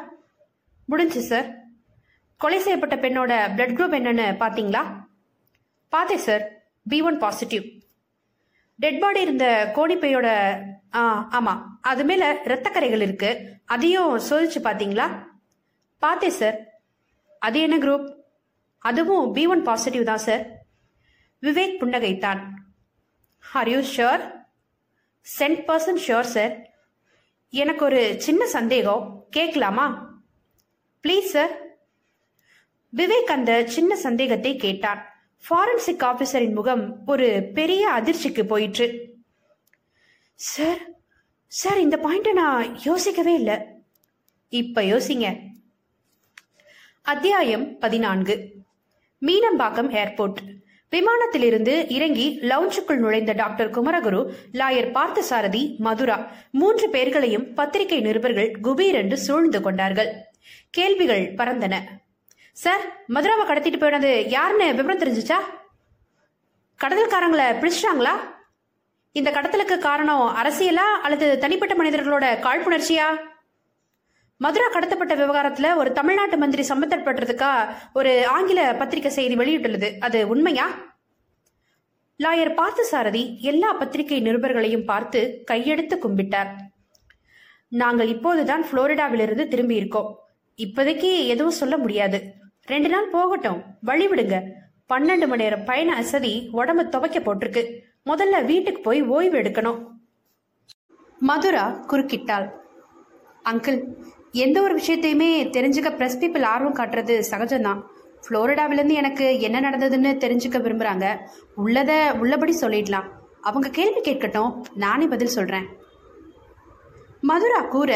[0.86, 1.62] முடிஞ்சு சார்
[2.38, 4.84] கொலை செய்யப்பட்ட பெண்ணோட பிளட் குரூப் என்னன்னு பாத்தீங்களா?
[5.90, 6.44] பார்த்தேன் sir
[6.90, 7.64] B one positive
[8.76, 10.28] dead body இருந்த கோணிப்பையோட
[10.96, 11.54] ஆ ஆமா.
[11.82, 13.60] அது மேல ரத்தக்கரைகள் இருக்கு.
[13.66, 15.08] அதையும் சோதிச்சு பாத்தீங்களா?
[16.00, 16.58] பார்த்தேன் சார்
[17.40, 18.23] அது என்ன குரூப்
[18.84, 20.44] அதுவும் பி ஒன் பாசிட்டிவ் தான் sir
[21.42, 22.42] Vivek புன்னகைத்தான்.
[23.54, 24.24] Are you sure
[25.40, 26.54] cent percent sure sir
[27.50, 29.28] எனக்கு ஒரு சின்ன சந்தேகம்.
[29.30, 30.18] கேட்கலாமா?
[31.04, 31.62] ப்ளீஸ் சார்
[32.96, 35.06] விவேக் அந்த சின்ன சந்தேகத்தை கேட்டான்
[35.50, 39.16] ஃபாரன்சிக் ஆபீசரின் முகம் ஒரு பெரிய அதிர்ச்சிக்கு போயிற்று.
[40.36, 40.82] சார்
[41.48, 43.58] சார் இந்த பாயிண்ட்டை நான் யோசிக்கவே இல்லை.
[44.50, 45.40] இப்ப யோசிங்க.
[47.02, 48.53] அத்தியாயம் பதினான்கு.
[49.26, 50.38] மீனம்பாக்கம் ஏர்போர்ட்.
[50.90, 59.18] விமானத்திலிருந்து இறங்கி லவுஞ்சுக்குள் நுழைந்த டாக்டர் குமரகுரு லாயர் பார்த்தசாரதி மதுரா மூன்று பேர்களையும் பத்திரிகை நிருபர்கள் குபீர் என்று
[59.18, 60.12] சூழ்ந்து கொண்டார்கள்.
[60.70, 61.76] கேள்விகள் பறந்தன.
[62.52, 65.40] சார் மதுராவை கடத்திட்டு போயினது யாருன்னு விவரம் தெரிஞ்சுச்சா?
[66.84, 68.14] கடத்தல்காரங்களை பிடிச்சிட்டாங்களா?
[69.12, 73.08] இந்த கடத்தலுக்கு காரணம் அரசியலா அல்லது தனிப்பட்ட மனிதர்களோட காழ்ப்புணர்ச்சியா?
[74.44, 77.52] மதுரா கடத்தப்பட்ட விவகாரத்துல ஒரு தமிழ்நாட்டு மந்திரி சம்பந்தப்பட்டிருக்கா
[77.94, 79.90] ஒரு ஆங்கில பத்திரிகை செய்தி வெளியிட்டுள்ளது.
[80.00, 80.68] அது உண்மையா?
[82.24, 86.52] லாயர் பார்த்து சாரதி எல்லா பத்திரிகை நிருபர்களையும் பார்த்து கையெடுத்து கும்பிட்டார்.
[87.82, 90.10] நாங்கள் இப்போதுதான் புளோரிடாவிலிருந்து திரும்பி இருக்கோம்
[90.58, 92.20] இப்போதைக்கு எதுவும் சொல்ல முடியாது.
[92.74, 93.62] ரெண்டு நாள் போகட்டும்.
[93.82, 94.36] வழி விடுங்க
[94.94, 97.64] பன்னெண்டு மணி நேரம் பயண அசதி உடம்பு துவைக்க போட்டிருக்கு.
[98.06, 99.80] முதல்ல வீட்டுக்கு போய் ஓய்வு எடுக்கணும்.
[101.20, 102.48] மதுரா குறுக்கிட்டாள்.
[103.52, 103.80] அங்கிள்
[104.34, 107.82] எந்த ஒரு விஷயத்தையுமே தெரிஞ்சுக்க பிரஸ் பீப்புள் ஆர்வம் காட்டுறது சகஜம்தான்.
[108.24, 111.06] ஃப்ளோரிடாவிலேருந்து எனக்கு என்ன நடந்ததுன்னு தெரிஞ்சுக்க விரும்புகிறாங்க
[111.56, 113.08] உள்ளதை உள்ளபடி சொல்லிடலாம்.
[113.42, 115.68] அவங்க கேள்வி கேட்கட்டும் நானே பதில் சொல்கிறேன்
[117.22, 117.92] மதுரா கூற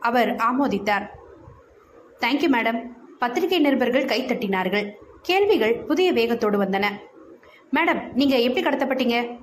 [0.00, 1.06] அவர் ஆமோதித்தார்.
[2.20, 2.80] தேங்க்யூ மேடம்
[3.18, 4.88] பத்திரிகை நிருபர்கள் கைத்தட்டினார்கள்
[5.22, 6.86] கேள்விகள் புதிய வேகத்தோடு வந்தன.
[7.76, 9.38] மேடம் நீங்கள் எப்படி கடத்தப்பட்டீங்க?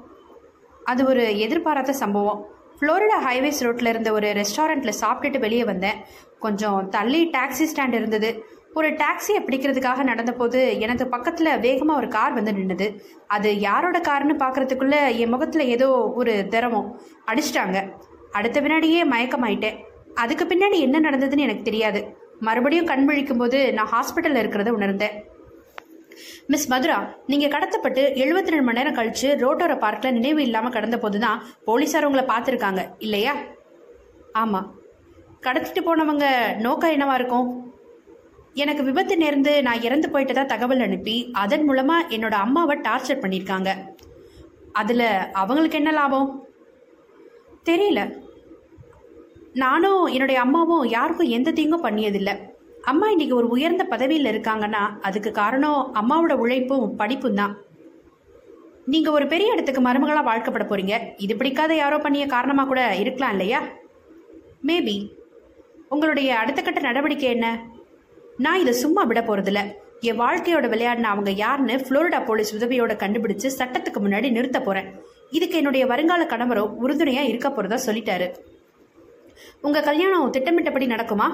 [0.84, 2.55] அது ஒரு எதிர்பாராத சம்பவம்.
[2.80, 6.00] ஃப்ளோரிடா ஹைவேஸ் ரோட்டில் இருந்த ஒரு ரெஸ்டாரண்ட்டில் சாப்பிட்டுட்டு வெளியே வந்தேன்.
[6.40, 8.30] கொஞ்சம் தள்ளி டாக்ஸி ஸ்டாண்ட் இருந்தது.
[8.74, 12.88] ஒரு டாக்ஸியை பிடிக்கிறதுக்காக நடந்தபோது எனக்கு பக்கத்தில் வேகமாக ஒரு கார் வந்து நின்றுது
[13.36, 15.88] அது யாரோட கார்னு பார்க்குறதுக்குள்ளே என் முகத்தில் ஏதோ
[16.22, 16.90] ஒரு திரவம்
[17.32, 17.78] அடிச்சிட்டாங்க.
[18.32, 19.78] அடுத்த வினாடியே மயக்கமாயிட்டேன்.
[20.24, 22.02] அதுக்கு பின்னாடி என்ன நடந்ததுன்னு எனக்கு தெரியாது.
[22.40, 25.16] மறுபடியும் கண் விழிக்கும் போது நான் ஹாஸ்பிட்டலில் இருக்கிறத உணர்ந்தேன்.
[26.48, 31.44] மிஸ் மதுரா நீங்க கடத்தப்பட்டு 72 ரெண்டு மணி நேரம் கழிச்சு ரோட்டோர பார்க்ல நினைவு இல்லாம கடந்த போதுதான்
[31.66, 32.90] போலீசார் உங்களை பார்த்துருக்காங்க.
[33.00, 33.36] இல்லையா?
[34.34, 34.70] ஆமா.
[35.42, 37.74] கடத்திட்டு போனவங்க நோக்கம் என்னவா இருக்கும்?
[38.54, 43.72] எனக்கு விபத்து நேர்ந்து நான் இறந்து போயிட்டதா தகவல் அனுப்பி அதன் மூலமா என்னோட அம்மாவை டார்ச்சர் பண்ணியிருக்காங்க.
[44.72, 46.48] அதுல அவங்களுக்கு என்ன லாபம்?
[47.66, 48.24] தெரியல.
[49.54, 52.55] நானும் என்னுடைய அம்மாவும் யாருக்கும் எந்த தீங்கும் பண்ணியதில்லை.
[52.92, 57.54] அம்மா இன்னைக்கு ஒரு உயர்ந்த பதவியில் இருக்காங்கன்னா அதுக்கு காரணம் அம்மாவோட உழைப்பும் படிப்பும் தான்.
[58.86, 60.96] நீங்க ஒரு பெரிய இடத்துக்கு மருமகளா வாழ்க்கப்பட போறீங்க.
[61.18, 63.62] இது பிடிக்காத யாரோ பண்ணிய காரணமா கூட இருக்கலாம் இல்லையா?
[64.68, 64.96] மேபி
[65.90, 67.48] உங்களுடைய அடுத்த கட்ட நடவடிக்கை என்ன?
[68.38, 69.64] நான் இதை சும்மா விட போறதில்ல.
[70.02, 74.90] என் வாழ்க்கையோட விளையாடின அவங்க யாருன்னு புளோரிடா போலீஸ் உதவியோட கண்டுபிடிச்சு சட்டத்துக்கு முன்னாடி நிறுத்த போறேன்.
[75.32, 78.30] இதுக்கு என்னுடைய வருங்கால கணவரோ உறுதுணையா இருக்க போறதா சொல்லிட்டாரு.
[79.62, 81.30] உங்க கல்யாணம் திட்டமிட்டபடி நடக்குமா?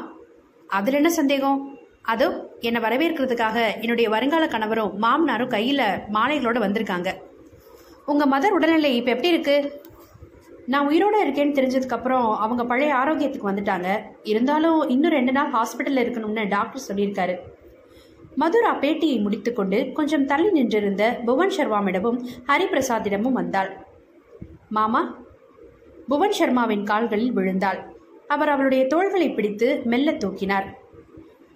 [0.78, 1.80] அதுல என்ன சந்தேகம்?
[2.02, 5.82] அதோ என்னை வரவேற்கிறதுக்காக என்னுடைய வருங்கால கணவரும் மாமனாரும் கையில
[6.14, 7.10] மாலைகளோட வந்திருக்காங்க.
[8.06, 9.84] உங்க மதர் உடல்நிலை இப்ப எப்படி இருக்கு?
[10.66, 14.00] நான் உயிரோடு இருக்கேன்னு தெரிஞ்சதுக்கு அப்புறம் அவங்க பழைய ஆரோக்கியத்துக்கு வந்துட்டாங்க.
[14.24, 17.36] இருந்தாலும் இன்னும் ரெண்டு நாள் ஹாஸ்பிட்டலில் இருக்கணும்னு டாக்டர் சொல்லியிருக்காரு.
[18.36, 23.72] மதுரா பேட்டியை முடித்துக்கொண்டு கொஞ்சம் தள்ளி நின்றிருந்த புவன் சர்மாவிடமும் ஹரிபிரசாத்திடமும் வந்தாள்.
[24.70, 25.18] மாமா
[26.08, 27.91] புவன் சர்மாவின் கால்களில் விழுந்தாள்.
[28.32, 30.66] அவர் அவளுடைய தோள்களை பிடித்து மெல்ல தூக்கினார்.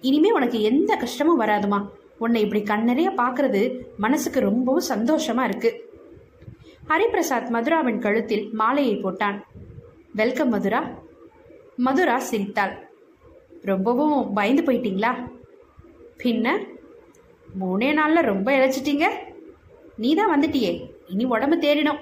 [0.00, 1.88] இனிமே உனக்கு எந்த கஷ்டமும் வராதுமா.
[2.18, 5.94] உன்னை இப்படி கண்ணறைய பார்க்கறது மனசுக்கு ரொம்பவும் சந்தோஷமா இருக்கு.
[6.88, 9.42] ஹரிபிரசாத் மதுராவின் கழுத்தில் மாலையை போட்டான்.
[10.14, 10.98] வெல்கம் மதுரா.
[11.76, 12.90] மதுரா சிரித்தாள்.
[13.62, 15.14] ரொம்பவும் பயந்து போயிட்டீங்களா?
[16.18, 16.50] பின்ன?
[17.60, 19.06] மூணே நாள்ல ரொம்ப இழைச்சிட்டீங்க.
[19.96, 20.90] நீ தான் வந்துட்டியே.
[21.06, 21.98] இனி உடம்பு தேடினோம்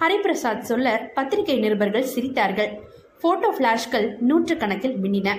[0.00, 2.94] ஹரிபிரசாத் சொல்ல பத்திரிகை நிருபர்கள் சிரித்தார்கள்.
[3.20, 5.38] போட்டோ ஃபிளாஷ்கள் நூற்றுக்கணக்கில் மின்னின.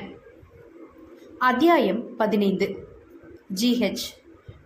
[1.38, 2.88] அத்தியாயம் பதினைந்து.
[3.62, 4.06] ஜிஹெச்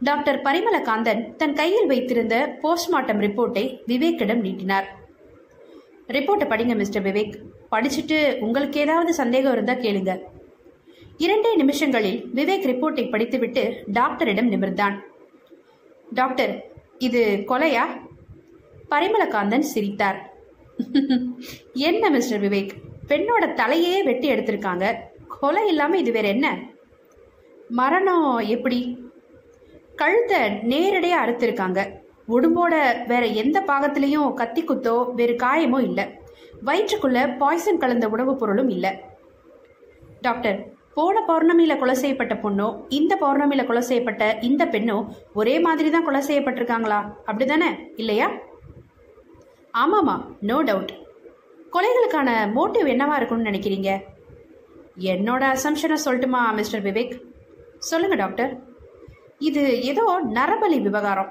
[0.01, 4.95] டாக்டர் பரிமலகாந்தன் தன் கையில் வைத்திருந்த போஸ்ட்மார்ட்டம் ரிப்போர்ட்டை விவேக்கிடம் நீட்டினார்.
[6.07, 7.35] ரிப்போர்ட்டை படிங்க மிஸ்டர் விவேக்.
[7.71, 10.19] படிச்சுட்டு உங்களுக்கு ஏதாவது சந்தேகம் இருந்தா கேளுங்க.
[11.17, 14.99] இரண்டே நிமிஷங்களில் விவேக் ரிப்போர்ட்டை படித்துவிட்டு டாக்டரிடம் நிமிர்ந்தான்.
[16.13, 17.81] டாக்டர் இது கொலையா?
[18.89, 20.33] பரிமலகாந்தன் சிரித்தார்.
[21.73, 22.71] என்ன மிஸ்டர் விவேக்?
[23.11, 24.85] பெண்ணோட தலையே வெட்டி எடுத்திருக்காங்க.
[25.39, 26.47] கொலை இல்லாம இது வேற என்ன?
[27.79, 28.79] மரணம் எப்படி?
[29.95, 30.39] கழுத்தை
[30.71, 31.79] நேரடியா அறுத்திருக்காங்க.
[32.27, 32.73] உடம்போட
[33.07, 36.05] வேற எந்த பாகத்திலையும் கத்தி குத்தோ வேறு காயமோ இல்லை.
[36.65, 38.91] வயிற்றுக்குள்ள பாய்சன் கலந்த உணவுப் பொருளும் இல்லை.
[40.21, 40.59] டாக்டர்
[40.95, 44.97] போன பௌர்ணமியில கொலை செய்யப்பட்ட பொண்ணோ இந்த பௌர்ணமியில கொலை செய்யப்பட்ட இந்த பெண்ணோ
[45.33, 46.99] ஒரே மாதிரி தான் கொலை செய்யப்பட்டிருக்காங்களா?
[47.27, 48.27] அப்படிதானே இல்லையா?
[49.73, 50.91] ஆமாமா நோ டவுட்
[51.73, 53.89] கொலைகளுக்கான மோட்டிவ் என்னவா இருக்கும்னு நினைக்கிறீங்க?
[55.11, 57.13] என்னோட அசம்ஷனை சொல்லட்டுமா மிஸ்டர் விவேக்?
[57.77, 58.51] சொல்லுங்க டாக்டர்
[59.49, 60.05] இது ஏதோ
[60.37, 61.29] நரபலி விவகாரம்.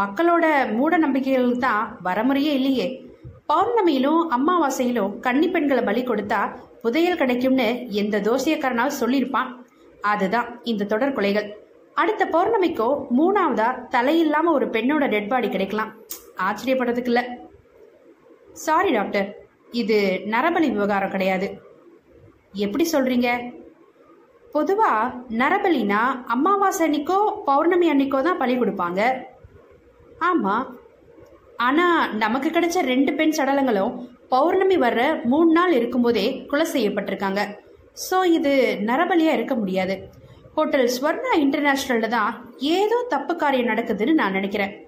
[0.00, 2.88] மக்களோட மூட நம்பிக்கைகள் தான் வரமுறையே இல்லையே.
[3.52, 6.40] பௌர்ணமியிலும் அமாவாசையிலும் கன்னி பெண்களை பலி கொடுத்தா
[6.82, 7.68] புதையல் கிடைக்கும்னு
[8.00, 9.50] எந்த தோசியக்காரனாலும் சொல்லியிருப்பான்.
[10.12, 11.48] அதுதான் இந்த தொடர் கொலைகள்.
[11.94, 12.88] அடுத்த பௌர்ணமிக்கோ
[13.18, 15.92] மூணாவதா தலையில்லாம ஒரு பெண்ணோட டெட் பாடி கிடைக்கலாம்.
[16.46, 17.24] ஆச்சரியப்படுறதுக்கு இல்லை.
[18.52, 19.28] சாரி டாக்டர்
[19.72, 21.60] இது நரபலி விவகாரம் கிடையாது.
[22.52, 23.52] எப்படி சொல்றீங்க?
[24.54, 24.92] பொதுவா
[25.28, 26.02] நரபலினா
[26.34, 29.00] அமாவாசை அன்னைக்கோ பௌர்ணமி அன்னைக்கோ தான் பலி கொடுப்பாங்க.
[30.18, 30.54] ஆமா.
[31.56, 33.94] ஆனா நமக்கு கிடைச்ச ரெண்டு பெண் சடலங்களும்
[34.28, 37.42] பௌர்ணமி வர்ற மூணு நாள் இருக்கும்போதே கொலை செய்யப்பட்டிருக்காங்க.
[38.10, 38.52] ஸோ இது
[38.90, 40.10] நரபலியா இருக்க முடியாது.
[40.54, 44.87] ஹோட்டல் ஸ்வர்ணா இன்டர்நேஷனல்ல தான் ஏதோ தப்பு காரியம் நடக்குதுன்னு நான் நினைக்கிறேன்.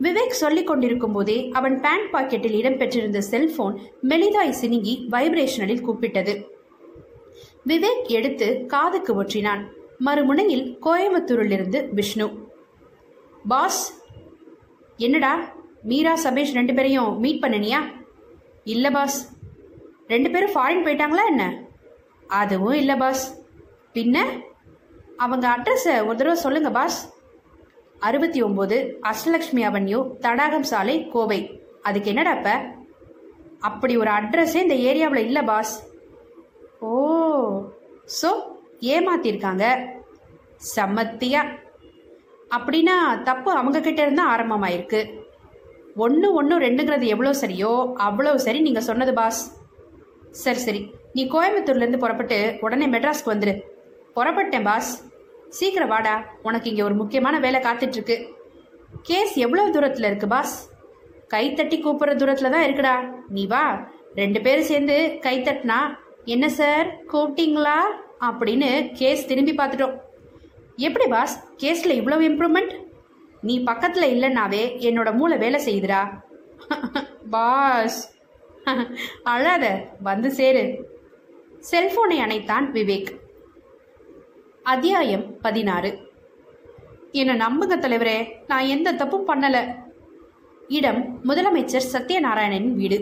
[0.00, 6.44] விவேக் சொல்லிக் கொண்டிருக்கும் போதே அவன் பேண்ட் பாக்கெட்டில் இடம்பெற்றிருந்த செல்போன் மெலிதாய் சினுங்கி வைப்ரேஷனில் கூப்பிட்டது.
[7.66, 9.66] விவேக் எடுத்து காதுக்கு ஒற்றினான்.
[10.04, 12.30] மறுமுனையில் கோயம்புத்தூரிலிருந்து விஷ்ணு.
[13.48, 14.02] பாஸ்
[14.96, 15.54] என்னடா?
[15.82, 17.78] மீரா சபேஷ் ரெண்டு பேரையும் மீட் பண்ணனியா?
[18.64, 19.32] இல்ல பாஸ்.
[20.06, 21.62] ரெண்டு பேரும் ஃபாரின் போயிட்டாங்களா என்ன?
[22.26, 23.42] அதுவும் இல்ல பாஸ்.
[23.94, 24.18] பின்ன?
[25.16, 27.13] அவங்க அட்ரஸை ஒரு தடவை சொல்லுங்க பாஸ்.
[28.08, 28.76] அறுபத்தி ஒம்பது
[29.10, 31.40] அஷ்டலக்ஷ்மி அவென்யூ தடாகம் சாலை கோவை.
[31.88, 32.48] அதுக்கு என்னடாப்ப
[33.68, 35.74] அப்படி ஒரு அட்ரஸே இந்த ஏரியாவில் இல்லை பாஸ்.
[36.88, 36.90] ஓ
[38.20, 38.30] ஸோ
[38.94, 39.64] ஏமாத்திருக்காங்க.
[40.74, 41.42] சம்மத்தியா.
[42.56, 42.96] அப்படின்னா
[43.28, 45.00] தப்பு அவங்க கிட்ட இருந்தா ஆரம்பமாயிருக்கு.
[46.04, 47.72] ஒன்று ஒன்று ரெண்டுங்கிறது எவ்வளோ சரியோ
[48.06, 49.42] அவ்வளோ சரி நீங்கள் சொன்னது பாஸ்.
[50.44, 50.80] சரி சரி.
[51.16, 53.54] நீ கோயம்புத்தூர்லேருந்து புறப்பட்டு உடனே மெட்ராஸ்க்கு வந்துடு
[54.16, 54.92] புறப்பட்டேன் பாஸ்.
[55.48, 56.24] சீக்கிரம் வாடா.
[56.42, 58.34] உனக்கு இங்கே ஒரு முக்கியமான வேலை காத்துட்டு இருக்கு
[59.02, 60.72] கேஸ் எவ்வளோ தூரத்தில் இருக்கு பாஸ்
[61.28, 63.12] கை தட்டி கூப்பிடுற தூரத்தில் தான் இருக்குடா.
[63.28, 63.88] நீ வா.
[64.14, 65.78] ரெண்டு பேரும் சேர்ந்து கை தட்டினா
[66.24, 66.96] என்ன சார்?
[67.12, 67.78] கூப்பிட்டீங்களா?
[68.20, 69.98] அப்படின்னு கேஸ் திரும்பி பார்த்துட்டோம்.
[70.76, 72.82] எப்படி பாஸ் கேஸில் இவ்வளவு இம்ப்ரூவ்மெண்ட்
[73.40, 76.22] நீ பக்கத்தில் இல்லைன்னாவே என்னோட மூளை வேலை செய்யுதுடா.
[77.30, 78.12] பாஸ்
[79.22, 79.88] அழாத.
[80.02, 80.92] வந்து சேரு.
[81.70, 83.22] செல்போனை அணைத்தான் விவேக்.
[84.72, 85.88] அத்தியாயம் பதினாறு.
[87.12, 89.56] என்னை நம்புங்க தலைவரே நான் எந்த தப்பும் பண்ணல.
[90.68, 92.98] இடம் முதலமைச்சர் சத்யநாராயணனின் வீடு.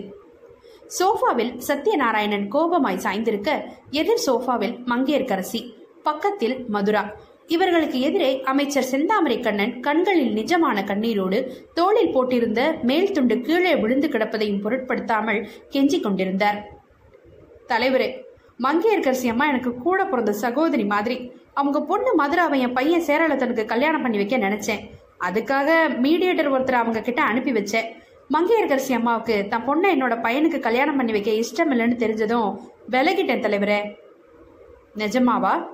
[0.98, 3.50] சோஃபாவில் சத்யநாராயணன் கோபமாய் சாய்ந்திருக்க
[3.90, 5.60] எதிர் சோஃபாவில் மங்கையர்கரசி
[6.02, 7.14] பக்கத்தில் மதுரா.
[7.46, 14.60] இவர்களுக்கு எதிரே அமைச்சர் செந்தாமரை கண்ணன் கண்களில் நிஜமான கண்ணீரோடு தோளில் போட்டிருந்த மேல் துண்டு கீழே விழுந்து கிடப்பதையும்
[14.60, 16.58] பொருட்படுத்தாமல் கெஞ்சிக் கொண்டிருந்தார்.
[17.68, 18.10] தலைவரே
[18.62, 21.40] மங்கையர்கரசி அம்மா எனக்கு கூட பிறந்த சகோதரி மாதிரி.
[21.54, 24.78] அவங்க பொண்ணு மதுராவை என் பையன் சேரளத்தனுக்கு கல்யாணம் பண்ணி வைக்க நினைச்சேன்.
[25.20, 27.84] அதுக்காக மீடியேட்டர் ஒருத்தர் அவங்க கிட்ட அனுப்பி வச்சேன்.
[28.30, 32.56] மங்கையர்கரசி அம்மாவுக்கு தன் பொண்ணை என்னோட பையனுக்கு கல்யாணம் பண்ணி வைக்க இஷ்டம் இல்லைன்னு தெரிஞ்சதும்
[32.90, 33.94] விலகிட்டேன் தலைவரே.
[34.96, 35.66] நிஜமாவா?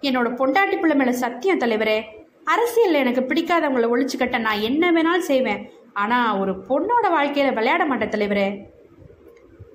[0.00, 2.02] என்னோட பொண்டாட்டி பிள்ளை மேல சத்தியம் தலைவரே.
[2.44, 5.70] அரசியல்ல எனக்கு பிடிக்காதவங்களை ஒழிச்சு கட்ட நான் என்ன வேணாலும் செய்வேன்.
[5.92, 8.62] ஆனா ஒரு பொண்ணோட வாழ்க்கையில விளையாட மாட்டேன் தலைவரே.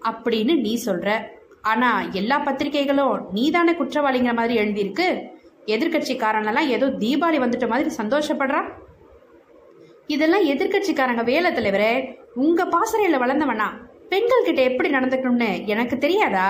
[0.09, 1.23] அப்படின்னு நீ சொல்ற.
[1.63, 5.07] ஆனா எல்லா பத்திரிகைகளும் நீதானே குற்றவாளிங்கிற மாதிரி எழுதியிருக்கு?
[5.65, 8.69] எதிர்கட்சிக்காரனெல்லாம் ஏதோ தீபாவளி வந்துட்ட மாதிரி சந்தோஷப்படுறான்
[10.07, 11.93] இதெல்லாம் எதிர்கட்சிக்காரங்க வேலை தலைவரே
[12.35, 13.67] உங்க பாசறையில வளர்ந்தவனா?
[14.09, 16.47] பெண்கள் கிட்ட எப்படி நடந்துக்கணும்னு எனக்கு தெரியாதா?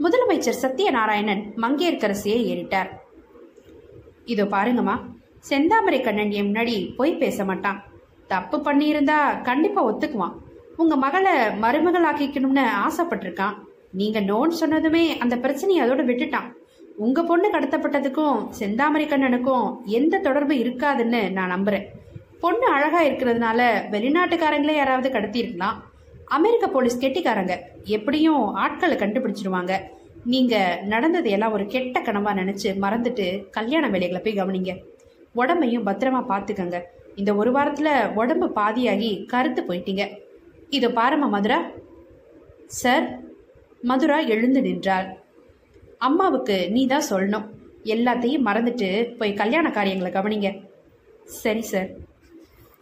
[0.00, 2.90] முதலமைச்சர் சத்யநாராயணன் மங்கையர்கரசியை ஏறிட்டார்.
[4.24, 4.96] இதோ பாருங்கம்மா
[5.48, 7.78] செந்தாமரை கண்ணன் என் முன்னாடி பொய் பேச மாட்டான்.
[8.26, 10.36] தப்பு பண்ணியிருந்தா கண்டிப்பா ஒத்துக்குவான்.
[10.80, 13.56] உங்க மகளை மருமகளாக்கிக்கணும்னு ஆசைப்பட்டிருக்கான்.
[13.92, 16.46] நீங்க நோன் சொன்னதுமே அந்த பிரச்சனையை அதோட விட்டுட்டான்.
[16.96, 21.84] உங்க பொண்ணு கடத்தப்பட்டதுக்கும் செந்தாமரிக்கண்ணனுக்கும் எந்த தொடர்பு இருக்காதுன்னு நான் நம்புறேன்.
[22.40, 23.60] பொண்ணு அழகா இருக்கிறதுனால
[23.94, 25.76] வெளிநாட்டுக்காரங்களே யாராவது கடத்தியிருக்கலாம்.
[26.24, 27.56] அமெரிக்க போலீஸ் கெட்டிக்காரங்க.
[27.96, 29.74] எப்படியும் ஆட்களை கண்டுபிடிச்சிருவாங்க.
[30.24, 34.72] நீங்க நடந்தது எல்லாம் ஒரு கெட்ட கனவா நினைச்சு மறந்துட்டு கல்யாண வேலைகளை போய் கவனிங்க.
[35.40, 36.78] உடம்பையும் பத்திரமா பாத்துக்கங்க
[37.16, 40.04] இந்த ஒரு வாரத்துல உடம்பு பாதியாகி கருத்து போயிட்டீங்க.
[40.76, 41.58] இதோ பாருமா மதுரா.
[42.80, 43.06] சார்
[43.90, 45.08] மதுரா எழுந்து நின்றாள்.
[46.06, 47.46] அம்மாவுக்கு நீ தான் சொல்லணும்.
[47.94, 50.50] எல்லாத்தையும் மறந்துட்டு போய் கல்யாண காரியங்களை கவனிங்க.
[51.42, 51.90] சரி சார்.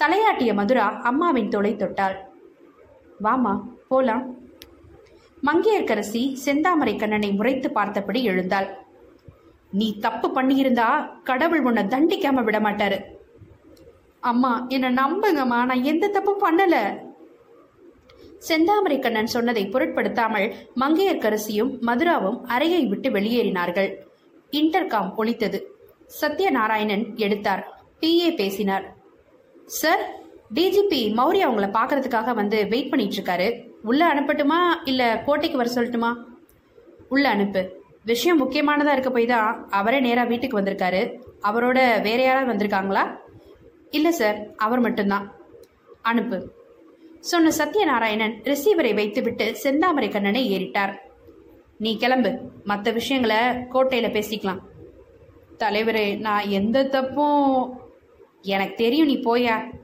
[0.03, 2.17] தலையாட்டிய மதுரா அம்மாவின் தொலை தொட்டாள்.
[3.27, 3.55] வாமா
[3.91, 4.25] போலாம்.
[5.49, 8.69] மங்கையர்க்கரசி செந்தாமரை கண்ணனை முறைத்து பார்த்தபடி எழுந்தாள்.
[9.81, 10.89] நீ தப்பு பண்ணியிருந்தா
[11.31, 12.99] கடவுள் உன்னை தண்டிக்காம விட மாட்டாரு
[14.31, 15.59] அம்மா என்ன நம்புங்கம்மா.
[15.71, 16.83] நான் எந்த தப்பும் பண்ணலை.
[18.47, 23.95] செந்தாமரை கண்ணன் சொன்னதை பொருட்படுத்தாமல் மங்கையர்க்கரசியும் மதுராவும் அறையை விட்டு வெளியேறினார்கள்.
[24.51, 25.61] இன்டர்காம் ஒழித்தது
[26.21, 27.83] சத்யநாராயணன் எடுத்தார்.
[28.01, 28.97] பிஏ பேசினார்.
[29.67, 30.03] சார்
[30.55, 34.61] டிஜிபி மௌரியா அவங்கள பார்க்கறதுக்காக வந்து வெயிட் பண்ணிட்டு இருக்காரு உள்ள அனுப்பட்டுமா?
[34.85, 36.25] இல்ல கோட்டைக்கு வர சொல்லட்டுமா?
[37.09, 37.77] உள்ள அனுப்பு.
[38.05, 41.21] விஷயம் முக்கியமானதா இருக்க போய் தான் அவரே நேரா வீட்டுக்கு வந்திருக்காரு.
[41.43, 43.19] அவரோட வேற யாராவது வந்திருக்காங்களா?
[43.91, 45.35] இல்ல சார் அவர் மட்டும்தான்.
[46.03, 46.57] அனுப்பு.
[47.21, 50.97] சொன்ன சத்யநாராயணன் ரிசீவரை வைத்துவிட்டு செந்தாமரை கண்ணனை ஏறிட்டார்.
[51.79, 52.39] நீ கிளம்பு.
[52.65, 54.59] மற்ற விஷயங்களை கோட்டையில பேசிக்கலாம்.
[55.59, 57.81] தலைவரே நான் எந்த தப்பும்
[58.43, 59.77] எனக்கு தெரியும் நீ போயா?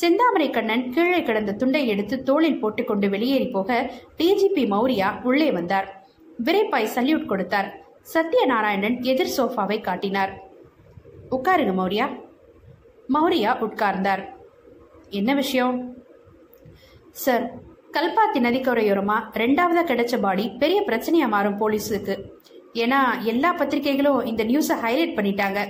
[0.00, 6.08] செந்தாமரை கண்ணன் கீழே கிடந்த துண்டை எடுத்து தோளில் போட்டுக்கொண்டு வெளியேறி போக டிஜிபி மௌரியா உள்ளே வந்தார்.
[6.44, 7.86] விரைப்பாய் சல்யூட் கொடுத்தார்.
[8.14, 10.42] சத்யநாராயணன் எதிர் சோஃபாவை காட்டினார்.
[11.30, 12.20] உட்காருங்க மௌரியா.
[13.14, 14.28] மௌரியா உட்கார்ந்தார்.
[15.10, 15.97] என்ன விஷயம்?
[17.24, 17.44] சார்
[17.96, 22.14] கல்பாத்தி நதிக்கரையோரமா ரெண்டாவதா கிடைச்ச பாடி பெரிய பிரச்சனையா மாறும் போலீஸுக்கு.
[22.82, 22.98] ஏன்னா
[23.32, 25.60] எல்லா பத்திரிகைகளும் இந்த நியூஸை ஹைலைட் பண்ணிட்டாங்க.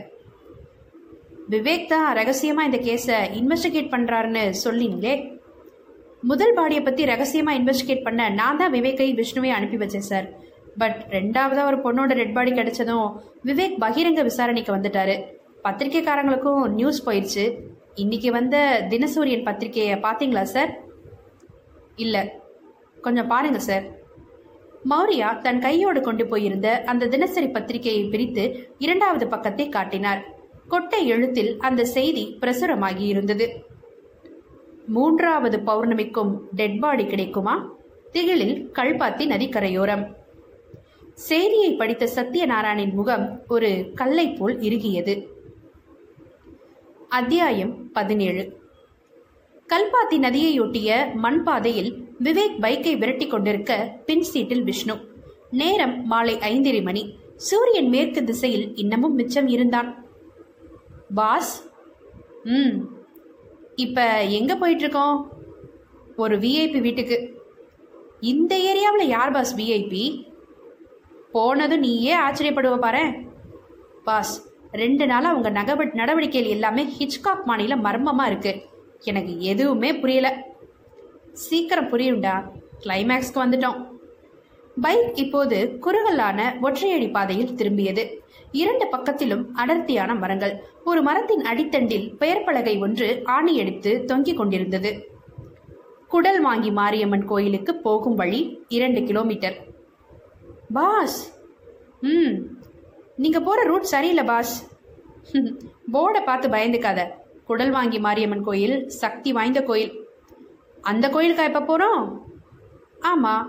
[1.53, 5.15] விவேக் தான் ரகசியமா இந்த கேஸை இன்வெஸ்டிகேட் பண்றாருன்னு சொல்லிங்களே
[6.31, 10.27] முதல் பாடியை பத்தி ரகசியமா இன்வெஸ்டிகேட் பண்ண நான் தான் விவேக்கை விஷ்ணுவை அனுப்பி வச்சேன் சார்.
[10.83, 13.09] பட் ரெண்டாவதா ஒரு பொண்ணோட டெட் பாடி கிடைச்சதும்
[13.51, 15.17] விவேக் பகிரங்க விசாரணைக்கு வந்துட்டாரு.
[15.67, 17.47] பத்திரிக்கைக்காரங்களுக்கும் நியூஸ் போயிடுச்சு
[18.03, 18.57] இன்னைக்கு வந்த
[18.93, 20.73] தினசூரியன் பத்திரிகையை பாத்தீங்களா சார்?
[21.99, 22.31] இல்லை.
[23.03, 23.97] கொஞ்சம் பாருங்க சார்
[24.91, 30.37] மௌரியா தன் கையோடு கொண்டு போயிருந்த அந்த தினசரி பத்திரிகையை பிரித்து இரண்டாவது பக்கத்தை காட்டினார்.
[30.69, 33.65] கொட்டை எழுத்தில் அந்த செய்தி பிரசுரமாகி இருந்தது.
[34.87, 37.77] மூன்றாவது பௌர்ணமிக்கும் டெட் பாடி கிடைக்குமா?
[38.13, 40.17] திகிலில் கல்பாத்தி நதிக்கரையோரம்.
[41.15, 45.27] செய்தியை படித்த சத்யநாராயணின் முகம் ஒரு கல்லை போல் இறுகியது.
[47.09, 48.58] அத்தியாயம் பதினேழு.
[49.73, 51.91] கல்பாத்தி நதியையொட்டிய மண் பாதையில்
[52.23, 54.95] விவேக் பைக்கை விரட்டி கொண்டிருக்க பின் சீட்டில் விஷ்ணு.
[55.51, 57.03] நேரம் மாலை ஐந்தரை மணி.
[57.37, 60.05] சூரியன் மேற்கு திசையில் இன்னமும் மிச்சம் இருந்தான்.
[61.15, 61.71] பாஸ்?
[62.45, 62.77] ம்.
[63.75, 65.33] இப்ப எங்க போயிட்டு இருக்கோம்
[66.17, 67.19] ஒரு விஐபி வீட்டுக்கு.
[68.21, 70.05] இந்த ஏரியாவில் யார் பாஸ் விஐபி
[71.33, 73.05] போனதும் நீயே ஆச்சரியப்படுவ பாரு.
[74.05, 74.35] பாஸ்
[74.73, 80.47] ரெண்டு நாளாக அவங்க நகவ நடவடிக்கைகள் எல்லாமே ஹிச்காக் மாநிலம் மர்மமாக இருக்குது எனக்கு எதுவுமே புரியல.
[81.33, 82.51] சீக்கிரம் புரியும்டா.
[82.85, 83.87] கிளைமேக்ஸ்க்கு வந்துட்டோம்.
[84.81, 88.19] பைக் இப்போது குறுகலான ஒற்றையடி பாதையில் திரும்பியது.
[88.53, 90.63] இரண்டு பக்கத்திலும் அடர்த்தியான மரங்கள்.
[90.85, 95.07] ஒரு மரத்தின் அடித்தண்டில் பெயர் பலகை ஒன்று ஆணியடித்து தொங்கிக் கொண்டிருந்தது.
[96.09, 99.57] குடல் வாங்கி மாரியம்மன் கோயிலுக்கு போகும் வழி இரண்டு கிலோமீட்டர்.
[100.73, 101.41] பாஸ்!
[102.01, 102.35] ம்.
[103.17, 104.71] நீங்க போற ரூட் சரியில்லை பாஸ்.
[105.93, 107.09] போர்டை பார்த்து பயந்துக்காத.
[107.49, 109.93] குடல் வாங்கி மாரியம்மன் கோயில் சக்தி வாய்ந்த கோயில்.
[110.91, 112.03] அந்த கோயிலுக்கா எப்போ போகிறோம்
[113.11, 113.47] ஆமாம்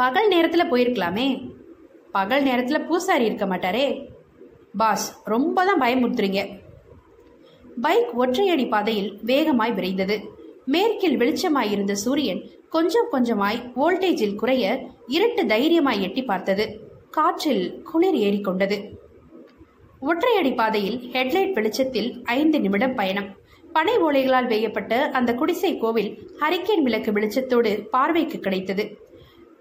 [0.00, 1.26] பகல் நேரத்தில் போயிருக்கலாமே.
[2.16, 3.86] பகல் நேரத்தில் பூசாரி இருக்க மாட்டாரே.
[4.80, 6.40] பாஸ் ரொம்ப தான் பயமுறுத்துறீங்க.
[7.84, 10.16] பைக் ஒற்றையடி பாதையில் வேகமாய் விரைந்தது.
[10.74, 12.42] மேற்கில் வெளிச்சமாய் இருந்த சூரியன்
[12.74, 14.64] கொஞ்சம் கொஞ்சமாய் வோல்டேஜில் குறைய
[15.16, 16.64] இருட்டு தைரியமாய் எட்டி பார்த்தது.
[17.16, 18.78] காற்றில் குளிர் ஏறிக்கொண்டது.
[20.04, 23.36] ஒற்றையடி பாதையில் ஹெட்லைட் வெளிச்சத்தில் ஐந்து நிமிடம் பயணம்.
[23.72, 28.98] பனை ஓலைகளால் வேயப்பட்ட அந்த குடிசை கோவில் ஹரிக்கேன் விளக்கு வெளிச்சத்தோடு பார்வைக்கு கிடைத்தது.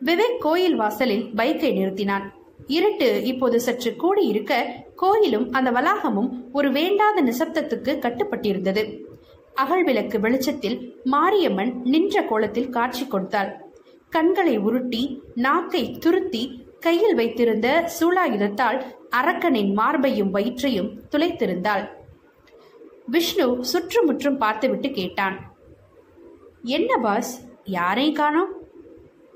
[0.06, 2.22] விவேக் கோயில் வாசலில் பைக்கை நிறுத்தினான்.
[2.68, 4.66] இருட்டு இப்போது சற்று கூடியிருக்க
[4.96, 9.00] கோயிலும் அந்த வளாகமும் ஒரு வேண்டாத நிசப்தத்துக்கு கட்டுப்பட்டிருந்தது.
[9.54, 13.62] அகல் விளக்கு வெளிச்சத்தில் மாரியம்மன் நின்ற கோலத்தில் காட்சி கொடுத்தாள்.
[14.10, 18.80] கண்களை உருட்டி நாக்கை துருத்தி கையில் வைத்திருந்த சூலாயுதத்தால்
[19.20, 21.84] அரக்கனின் மார்பையும் வயிற்றையும் துளைத்திருந்தாள்.
[23.14, 25.36] விஷ்ணு சுற்றுமுற்றும் பார்த்துவிட்டு கேட்டான்
[26.78, 27.32] என்ன பாஸ்
[27.78, 28.52] யாரையும் காணோம்?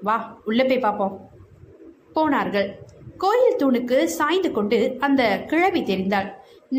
[0.07, 0.17] வா
[0.49, 1.15] உள்ள போய் பார்ப்போம்.
[2.15, 2.67] போனார்கள்.
[3.23, 5.21] கோயில் தூணுக்கு சாய்ந்து கொண்டு அந்த
[5.51, 6.29] கிழவி தெரிந்தாள்.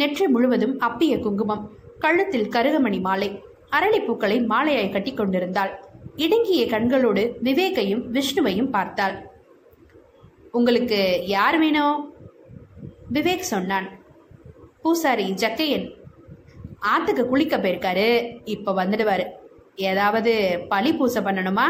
[0.01, 1.65] நெற்றி முழுவதும் அப்பிய குங்குமம்
[2.05, 3.31] கழுத்தில் கருகமணி மாலை
[3.77, 5.73] அரளிப்பூக்களை மாலையாய் கட்டி கொண்டிருந்தாள்.
[6.25, 9.17] இடுங்கிய கண்களோடு விவேகையும் விஷ்ணுவையும் பார்த்தாள்.
[10.53, 12.15] உங்களுக்கு யார் வேணும்
[13.13, 13.89] விவேக் சொன்னான்.
[14.83, 15.93] பூசாரி ஜக்கையன்.
[16.83, 18.41] ஆத்துக்கு குளிக்க போயிருக்காரு.
[18.45, 19.27] இப்ப வந்துடுவாரு.
[19.77, 21.65] ஏதாவது பழி பூசை பண்ணணுமா?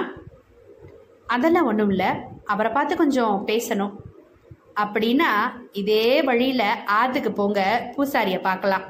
[1.26, 2.06] அதெல்லாம் ஒன்றும் இல்லை.
[2.44, 3.92] அவரை பார்த்து கொஞ்சம் பேசணும்.
[4.76, 7.92] அப்படின்னா இதே வழியில ஆத்துக்கு போங்க.
[7.96, 8.82] பூசாரியை பார்க்கலாம்.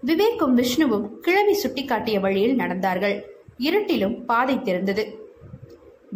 [0.00, 3.22] விவேக்கும் விஷ்ணுவும் கிழவி சுட்டிக்காட்டிய வழியில் நடந்தார்கள்.
[3.58, 5.14] இருட்டிலும் பாதை திறந்தது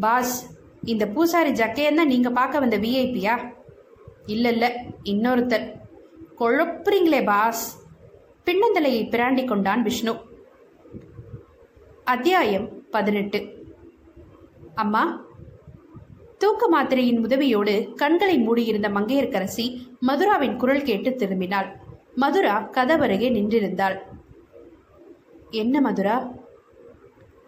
[0.01, 0.58] பாஸ்
[0.93, 3.35] இந்த பூசாரி ஜக்கையன் தான் நீங்கள் பார்க்க வந்த விஐபியா
[4.33, 4.71] இல்லை இல்லை.
[5.13, 5.67] இன்னொருத்தர்.
[6.41, 7.65] கொழப்புறீங்களே பாஸ்.
[8.47, 10.13] பின்னந்தலையை பிராண்டி கொண்டான் விஷ்ணு.
[12.15, 13.41] அத்தியாயம் பதினெட்டு.
[14.83, 15.03] அம்மா
[16.43, 19.67] தூக்க மாத்திரையின் உதவியோடு கண்களை மூடியிருந்த மங்கையர்க்கரசி
[20.09, 21.69] மதுராவின் குரல் கேட்டு திரும்பினாள்.
[22.15, 23.97] மதுரா கதவருகே நின்றிருந்தாள்.
[25.63, 26.17] என்ன மதுரா?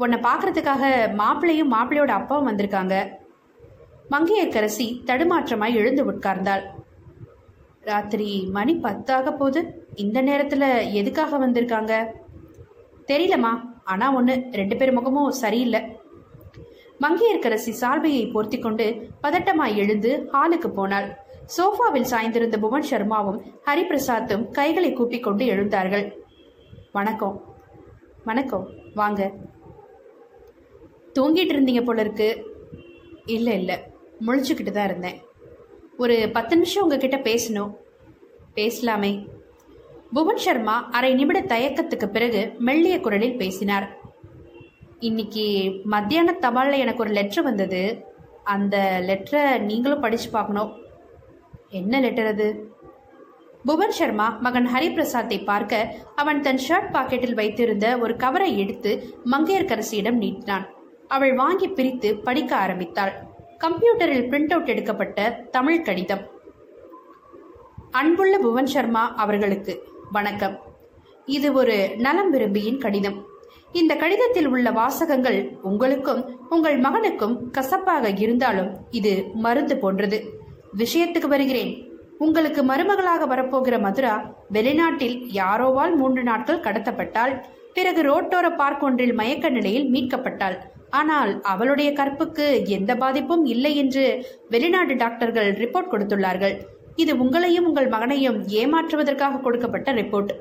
[0.02, 0.82] உன்னை பார்க்கறதுக்காக
[1.22, 2.96] மாப்பிள்ளையும் மாப்பிள்ளையோட அப்பாவும் வந்திருக்காங்க.
[4.10, 6.62] மங்கையர்க்கரசி தடுமாற்றமாய் எழுந்து உட்கார்ந்தாள்.
[7.80, 12.06] ராத்திரி மணி பத்தாக போது இந்த நேரத்துல எதுக்காக வந்திருக்காங்க?
[13.06, 13.50] தெரியலம்மா
[13.84, 15.80] ஆனா ஒண்ணு ரெண்டு பேர் முகமும் சரியில்லை.
[17.00, 21.18] மங்கையர்க்கரசி சால்வையை போர்த்தி கொண்டு பதட்டமாய் எழுந்து ஹாலுக்கு போனாள்.
[21.56, 26.12] சோஃபாவில் சாய்ந்திருந்த புவன் சர்மாவும் ஹரிபிரசாத்தும் கைகளை கூப்பிக் கொண்டு எழுந்தார்கள்.
[26.92, 27.44] வணக்கம்.
[28.24, 28.68] வணக்கம்.
[28.94, 29.32] வாங்க.
[31.14, 32.58] தூங்கிட்டு இருந்தீங்க போல இருக்கு.
[33.24, 33.89] இல்லை இல்லை.
[34.26, 35.18] முழிச்சுக்கிட்டு தான் இருந்தேன்.
[35.96, 37.72] ஒரு பத்து நிமிஷம் உங்ககிட்ட பேசணும்.
[38.54, 39.28] பேசலாமே.
[40.12, 43.98] புவன் சர்மா அரை நிமிட தயக்கத்துக்கு பிறகு மெல்லிய குரலில் பேசினார்.
[44.98, 48.08] இன்னைக்கு மத்தியான தபாலில் எனக்கு ஒரு லெட்ரு வந்தது.
[48.44, 50.72] அந்த லெட்டரை நீங்களும் படிச்சு பார்க்கணும்.
[51.68, 52.72] என்ன லெட்டர் அது?
[53.64, 60.66] புவன் சர்மா மகன் ஹரிபிரசாத்தை பார்க்க அவன் தன் ஷர்ட் பாக்கெட்டில் வைத்திருந்த ஒரு கவரை எடுத்து மங்கையர்கரசியிடம் நீட்டினான்.
[61.08, 63.29] அவள் வாங்கி பிரித்து படிக்க ஆரம்பித்தாள்.
[63.62, 66.22] கம்ப்யூட்டரில் பிரிண்ட் அவுட் எடுக்கப்பட்ட தமிழ் கடிதம்.
[67.90, 69.72] அன்புள்ள புவன் சர்மா அவர்களுக்கு
[70.12, 70.54] வணக்கம்.
[71.26, 73.18] இது ஒரு நலம் விரும்பியின் கடிதம்.
[73.72, 80.20] இந்த கடிதத்தில் உள்ள வாசகங்கள் உங்களுக்கும் உங்கள் மகனுக்கும் கசப்பாக இருந்தாலும் இது மருந்து போன்றது.
[80.76, 81.72] விஷயத்துக்கு வருகிறேன்.
[82.18, 84.16] உங்களுக்கு மருமகளாக வரப்போகிற மதுரா
[84.52, 87.40] வெளிநாட்டில் யாரோவால் மூன்று நாட்கள் கடத்தப்பட்டாள்
[87.74, 90.58] பிறகு ரோட்டோர பார்க் ஒன்றில் மயக்க நிலையில் மீட்கப்பட்டாள்
[90.90, 94.04] ஆனால் அவளுடைய கற்புக்கு எந்த பாதிப்பும் இல்லை என்று
[94.48, 96.54] வெளிநாட்டு டாக்டர்கள் ரிப்போர்ட் கொடுத்துள்ளார்கள்.
[96.96, 100.32] இது உங்களையும் உங்கள் மகனையும் ஏமாற்றுவதற்காக கொடுக்கப்பட்ட ரிப்போர்ட்.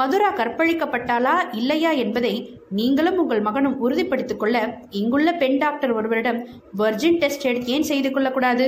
[0.00, 2.34] மதுரா கற்பழிக்கப்பட்டாளா இல்லையா என்பதை
[2.78, 4.56] நீங்களும் உங்கள் மகனும் உறுதிப்படுத்திக் கொள்ள
[4.90, 6.40] இங்குள்ள பெண் டாக்டர் ஒருவரிடம்
[6.78, 8.66] வர்ஜின் டெஸ்ட் எடுத்து ஏன் செய்து கொள்ளக்கூடாது?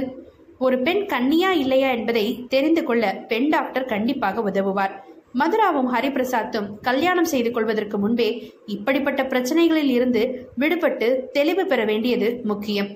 [0.58, 4.94] ஒரு பெண் கண்ணியா இல்லையா என்பதை தெரிந்து கொள்ள பெண் டாக்டர் கண்டிப்பாக உதவுவார்.
[5.38, 12.90] மதுராவும் ஹரிபிரசாத்தும் கல்யாணம் செய்து கொள்வதற்கு முன்பே இப்படிப்பட்ட பிரச்சனைகளில் இருந்து விடுபட்டு தெளிவு பெற வேண்டியது முக்கியம்.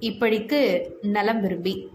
[0.00, 0.60] இப்படிக்கு
[1.00, 1.88] நலம் விரும்பி.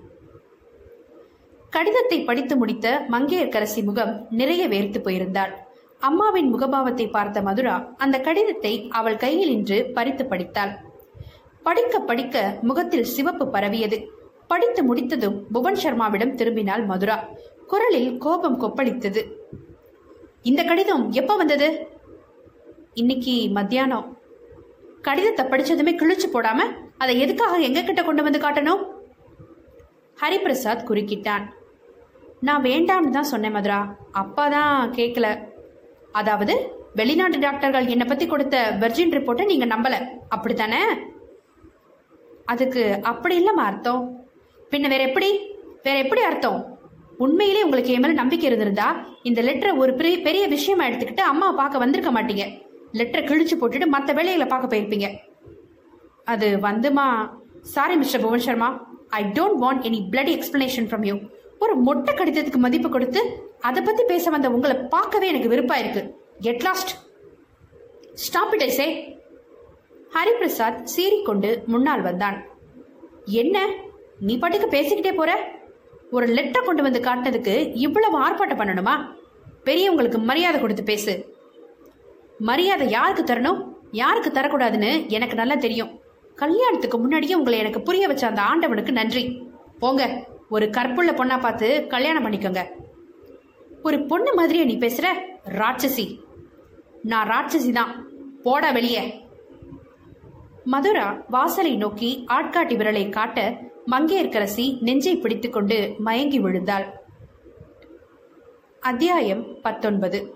[1.69, 5.53] கடிதத்தை படித்து முடித்த மங்கையர்க்கரசி முகம் நிறைய வேர்த்து போயிருந்தாள்.
[5.99, 10.71] அம்மாவின் முகபாவத்தை பார்த்த மதுரா அந்த கடிதத்தை அவள் கையில் இன்று பறித்து படித்தாள்.
[11.63, 13.97] படிக்க படிக்க முகத்தில் சிவப்பு பரவியது.
[14.47, 17.17] படித்து முடித்ததும் புவன் சர்மாவிடம் திரும்பினாள் மதுரா.
[17.67, 19.21] குரலில் கோபம் கொப்பளித்தது.
[20.43, 21.87] இந்த கடிதம் எப்போ வந்தது?
[22.93, 24.17] இன்னைக்கு மத்தியானம்.
[25.01, 26.59] கடிதத்தை படிச்சதுமே கிழிச்சு போடாம
[26.97, 28.81] அதை எதுக்காக எங்க கிட்ட கொண்டு வந்து காட்டணும்?
[30.21, 31.45] ஹரிபிரசாத் குறுக்கிட்டான்.
[32.39, 33.95] நான் வேண்டாம்னு தான் சொன்னேன் மதுரா.
[34.11, 35.47] அப்பா தான் கேட்கல
[36.11, 40.07] அதாவது வெளிநாட்டு டாக்டர்கள் என்னை பத்தி கொடுத்த வெர்ஜின் ரிப்போர்ட்டை நீங்க நம்பல.
[40.29, 40.81] அப்படித்தானே?
[42.45, 44.27] அதுக்கு அப்படி இல்லாம அர்த்தம்.
[44.71, 45.55] பின்ன வேற எப்படி?
[45.83, 46.78] வேற எப்படி அர்த்தம்?
[47.23, 48.87] உண்மையிலே உங்களுக்கு என் மேல நம்பிக்கை இருந்திருந்தா
[49.29, 52.45] இந்த லெட்டரை ஒரு பெரிய பெரிய விஷயமா எடுத்துக்கிட்டு அம்மாவை பார்க்க வந்திருக்க மாட்டீங்க.
[52.99, 55.07] லெட்டரை கிழிச்சு போட்டுட்டு மற்ற வேலைகளை பார்க்க போயிருப்பீங்க.
[56.23, 57.07] அது வந்துமா?
[57.75, 58.69] Sorry mister Bhuvan Sharma
[59.19, 61.15] I don't want any bloody explanation from you
[61.59, 63.21] ஒரு மொட்டை கடிதத்துக்கு மதிப்பு கொடுத்து
[63.59, 66.03] அதை பத்தி பேச வந்த உங்களை பார்க்கவே எனக்கு விருப்பா இருக்கு.
[66.39, 66.91] Get lost
[68.13, 68.87] stop it I say
[70.15, 72.37] Hariprasad சீறிக்கொண்டு முன்னால் வந்தான்.
[73.25, 73.57] என்ன?
[74.19, 75.31] நீ பாட்டுக்கு பேசிக்கிட்டே போற?
[76.11, 78.93] ஒரு லெட்டர் கொண்டு வந்து காட்டினதுக்கு இவ்வளவு ஆர்ப்பாட்டம் பண்ணணுமா?
[79.65, 81.35] பெரியவங்களுக்கு மரியாதை கொடுத்து பேசு.
[82.39, 83.63] மரியாதை யாருக்கு தரணும்?
[83.91, 85.99] யாருக்கு தரக்கூடாதுன்னு எனக்கு நல்லா தெரியும்.
[86.35, 89.43] கல்யாணத்துக்கு முன்னாடியே உங்களை எனக்கு புரிய வச்ச அந்த ஆண்டவனுக்கு நன்றி.
[89.79, 92.65] போங்க ஒரு கற்புள்ள பொண்ணா பார்த்து கல்யாணம் பண்ணிக்கோங்க.
[93.83, 95.05] ஒரு பொண்ணு மாதிரியே நீ பேசுற?
[95.49, 96.19] ராட்சசி.
[97.01, 98.09] நான் ராட்சசி தான்.
[98.43, 99.27] போடா வெளியே.
[100.63, 103.57] மதுரா வாசலை நோக்கி ஆட்காட்டி விரலை காட்ட
[103.91, 106.85] மங்கையர்க்கரசி நெஞ்சை பிடித்துக்கொண்டு மயங்கி விழுந்தாள்.
[108.79, 110.35] அத்தியாயம் பத்தொன்பது.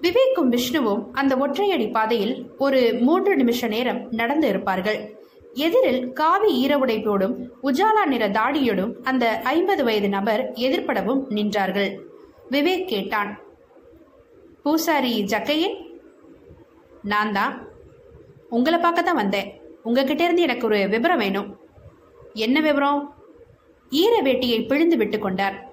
[0.00, 5.16] விவேக்கும் விஷ்ணுவும் அந்த ஒற்றையடி பாதையில் ஒரு மூன்று நிமிஷ நேரம் நடந்து இருப்பார்கள்.
[5.52, 11.98] எதிரில் காவி ஈரவுடைப்போடும் உஜாலா நிற தாடியோடும் அந்த ஐம்பது வயது நபர் எதிர்ப்படவும் நின்றார்கள்.
[12.50, 13.38] விவேக் கேட்டான்
[14.62, 16.00] பூசாரி ஜக்கையன்?
[17.02, 17.68] நான் தான்
[18.50, 19.60] உங்களை பார்க்க தான் வந்தேன்.
[19.82, 21.60] உங்ககிட்ட இருந்து எனக்கு ஒரு விவரம் வேணும்.
[22.34, 23.14] என்ன விவரம்?
[23.90, 25.70] ஈர வேட்டியை பிழிந்து விட்டு கொண்டார்.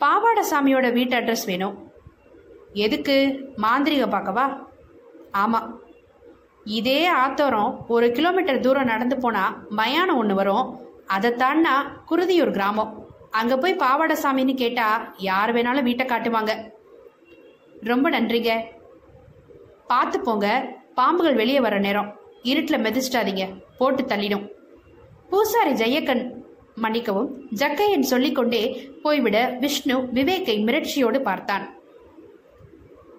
[0.00, 1.92] பாவாடசாமியோட வீட்டு அட்ரஸ் வேணும்.
[2.72, 3.44] எதுக்கு?
[3.56, 4.66] மாந்திரிக பார்க்கவா?
[5.32, 5.80] ஆமாம்
[6.64, 10.80] இதே ஆத்தோரம் ஒரு கிலோமீட்டர் தூரம் நடந்து போனால் மயானம் ஒன்று வரும்.
[11.06, 11.74] அதை தாண்டினா
[12.10, 13.06] குருதியூர் கிராமம்.
[13.30, 16.72] அங்கே போய் பாவாடசாமின்னு கேட்டால் யார் வேணாலும் வீட்டை காட்டுவாங்க.
[17.80, 18.64] ரொம்ப நன்றிங்க.
[19.86, 20.76] பார்த்து போங்க.
[20.94, 22.16] பாம்புகள் வெளியே வர நேரம்.
[22.42, 24.50] இருட்டில் மிதிச்சிட்டாதீங்க போட்டு தள்ளிடும்.
[25.30, 26.22] பூசாரி ஜெயக்கன்
[26.74, 31.64] மன்னிக்கவும் ஜக்கையன் சொல்லிக்கொண்டே போய்விட விஷ்ணு விவேக்கை மிரட்சியோடு பார்த்தான்.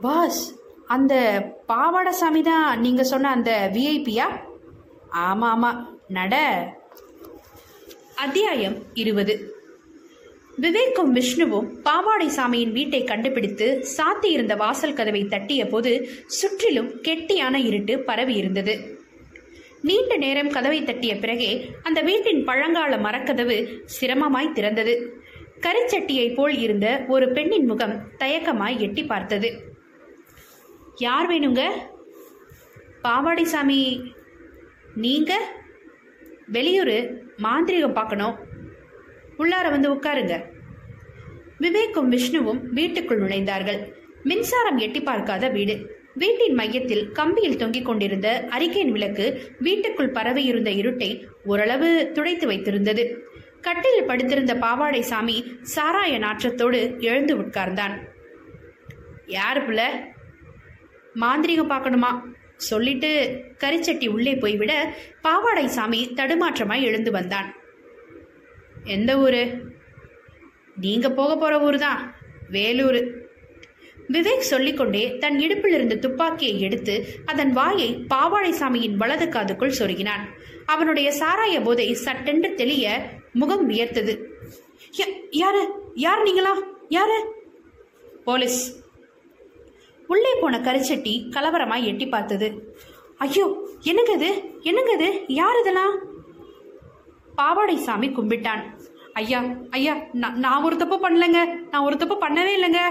[0.01, 0.57] பாஸ்
[0.87, 1.13] அந்த
[1.67, 4.27] பாவாடசாமி தான் நீங்க சொன்ன அந்த விஐபியா
[5.13, 5.71] ஆமா ஆமா
[6.07, 6.35] நட.
[8.15, 9.57] அத்தியாயம் இருபது.
[10.55, 15.91] விவேக்கும் விஷ்ணுவும் பாவாடை சாமியின் வீட்டை கண்டுபிடித்து சாத்தியிருந்த வாசல் கதவை தட்டிய போது
[16.25, 18.98] சுற்றிலும் கெட்டியான இருட்டு பரவி இருந்தது
[19.81, 25.07] நீண்ட நேரம் கதவை தட்டிய பிறகே அந்த வீட்டின் பழங்கால மரக்கதவு சிரமமாய் திறந்தது.
[25.59, 29.77] கரிச்சட்டியைப் போல் இருந்த ஒரு பெண்ணின் முகம் தயக்கமாய் எட்டி பார்த்தது.
[30.95, 31.69] யார் வேணுங்க?
[33.01, 34.13] பாவாடை சாமி.
[34.95, 35.51] நீங்க?
[36.47, 37.23] வெளியூர்.
[37.37, 38.35] மாந்திரிகம் பார்க்கணும்.
[39.37, 40.43] உள்ளார வந்து உட்காருங்க.
[41.57, 43.91] விவேக்கும் விஷ்ணுவும் வீட்டுக்குள் நுழைந்தார்கள்.
[44.23, 45.98] மின்சாரம் எட்டி பார்க்காத வீடு.
[46.19, 49.25] வீட்டின் மையத்தில் கம்பியில் தொங்கிக் கொண்டிருந்த அரிக்கேன் விளக்கு
[49.59, 51.09] வீட்டுக்குள் பரவியிருந்த இருட்டை
[51.45, 53.03] ஓரளவு துடைத்து வைத்திருந்தது.
[53.61, 55.37] கட்டில் படுத்திருந்த பாவாடை சாமி
[55.75, 57.95] சாராய நாற்றத்தோடு எழுந்து உட்கார்ந்தான்.
[59.25, 59.81] யார் புள்ள?
[61.15, 62.11] மாந்திரிகம் பார்க்கணுமா?
[62.55, 63.11] சொல்லிட்டு
[63.59, 67.49] கரிச்சட்டி உள்ளே போய்விட பாவாடை சாமி தடுமாற்றமாய் எழுந்து வந்தான்.
[68.83, 69.43] எந்த ஊரு?
[70.75, 72.15] நீங்க போக போற ஊர் தான்
[72.49, 73.27] வேலூர்.
[74.13, 76.95] விவேக் சொல்லிக்கொண்டே தன் இடுப்பில் இருந்த துப்பாக்கியை எடுத்து
[77.25, 80.23] அதன் வாயை பாவாடை சாமியின் வலது காதுக்குள் சொருகினான்.
[80.65, 82.85] அவனுடைய சாராய போதை சட்டென்று தெளிய
[83.33, 84.13] முகம் வியர்த்தது.
[85.41, 85.63] யாரு?
[86.05, 86.53] யார் நீங்களா?
[86.89, 87.17] யாரு?
[88.23, 88.61] போலீஸ்.
[90.07, 92.47] உள்ளே போன கரிச்சட்டி கலவரமாய் எட்டி பார்த்தது.
[93.17, 93.45] ஐயோ
[93.81, 94.29] என்னங்க இது
[94.61, 95.95] என்னங்க இது யார் இதெல்லாம்?
[97.35, 98.63] பாவாடை சாமி கும்பிட்டான்.
[99.13, 99.39] ஐயா
[99.69, 101.41] ஐயா நான் நான் ஒரு தப்பு பண்ணலைங்க.
[101.71, 102.81] நான் ஒரு தப்பு பண்ணவே இல்லைங்க.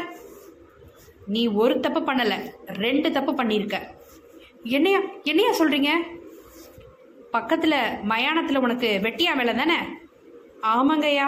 [1.35, 2.35] நீ ஒரு தப்பு பண்ணல
[2.85, 3.76] ரெண்டு தப்பு பண்ணியிருக்க
[4.76, 5.91] என்னையா என்னையா சொல்றீங்க?
[7.33, 7.74] பக்கத்துல
[8.11, 9.79] மயானத்துல உனக்கு வெட்டியா வேலை தானே?
[10.74, 11.26] ஆமாங்கய்யா.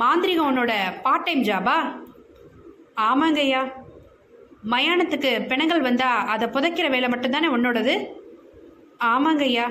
[0.00, 0.72] மாந்திரிகம் உன்னோட
[1.02, 1.76] பார்ட் டைம் ஜாபா
[3.08, 3.62] ஆமாங்கய்யா.
[4.72, 7.94] மயானத்துக்கு பிணங்கள் வந்தா அதை புதைக்கிற வேலை மட்டும்தானே உன்னோடது?
[9.12, 9.66] ஆமாங்கய்யா.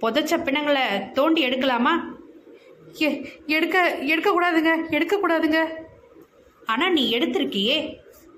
[0.00, 1.94] புதைச்ச பிணங்களை தோண்டி எடுக்கலாமா?
[3.56, 3.76] எடுக்க
[4.12, 5.60] எடுக்கக்கூடாதுங்க எடுக்கக்கூடாதுங்க.
[6.66, 7.78] ஆனால் நீ எடுத்திருக்கியே.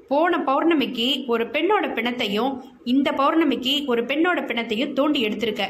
[0.08, 5.62] போன பௌர்ணமிக்கு ஒரு பெண்ணோட பிணத்தையும் இந்த பௌர்ணமிக்கு ஒரு பெண்ணோட பிணத்தையும் தோண்டி எடுத்திருக்க.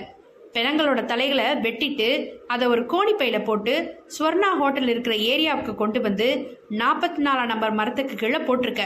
[0.52, 7.46] பிணங்களோட தலைகளை வெட்டிட்டு அதை ஒரு கோணிப்பையில போட்டு ஸ்வர்ணா ஹோட்டல் இருக்கிற ஏரியாவுக்கு கொண்டு வந்து நாற்பத்தி நாலாம்
[7.46, 8.80] நம்பர் மரத்துக்கு கீழே போட்டிருக்க.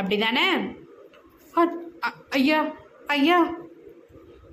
[0.00, 0.76] அப்படிதானே?
[1.56, 2.74] அ- ஐயா
[3.06, 3.54] ஐயா.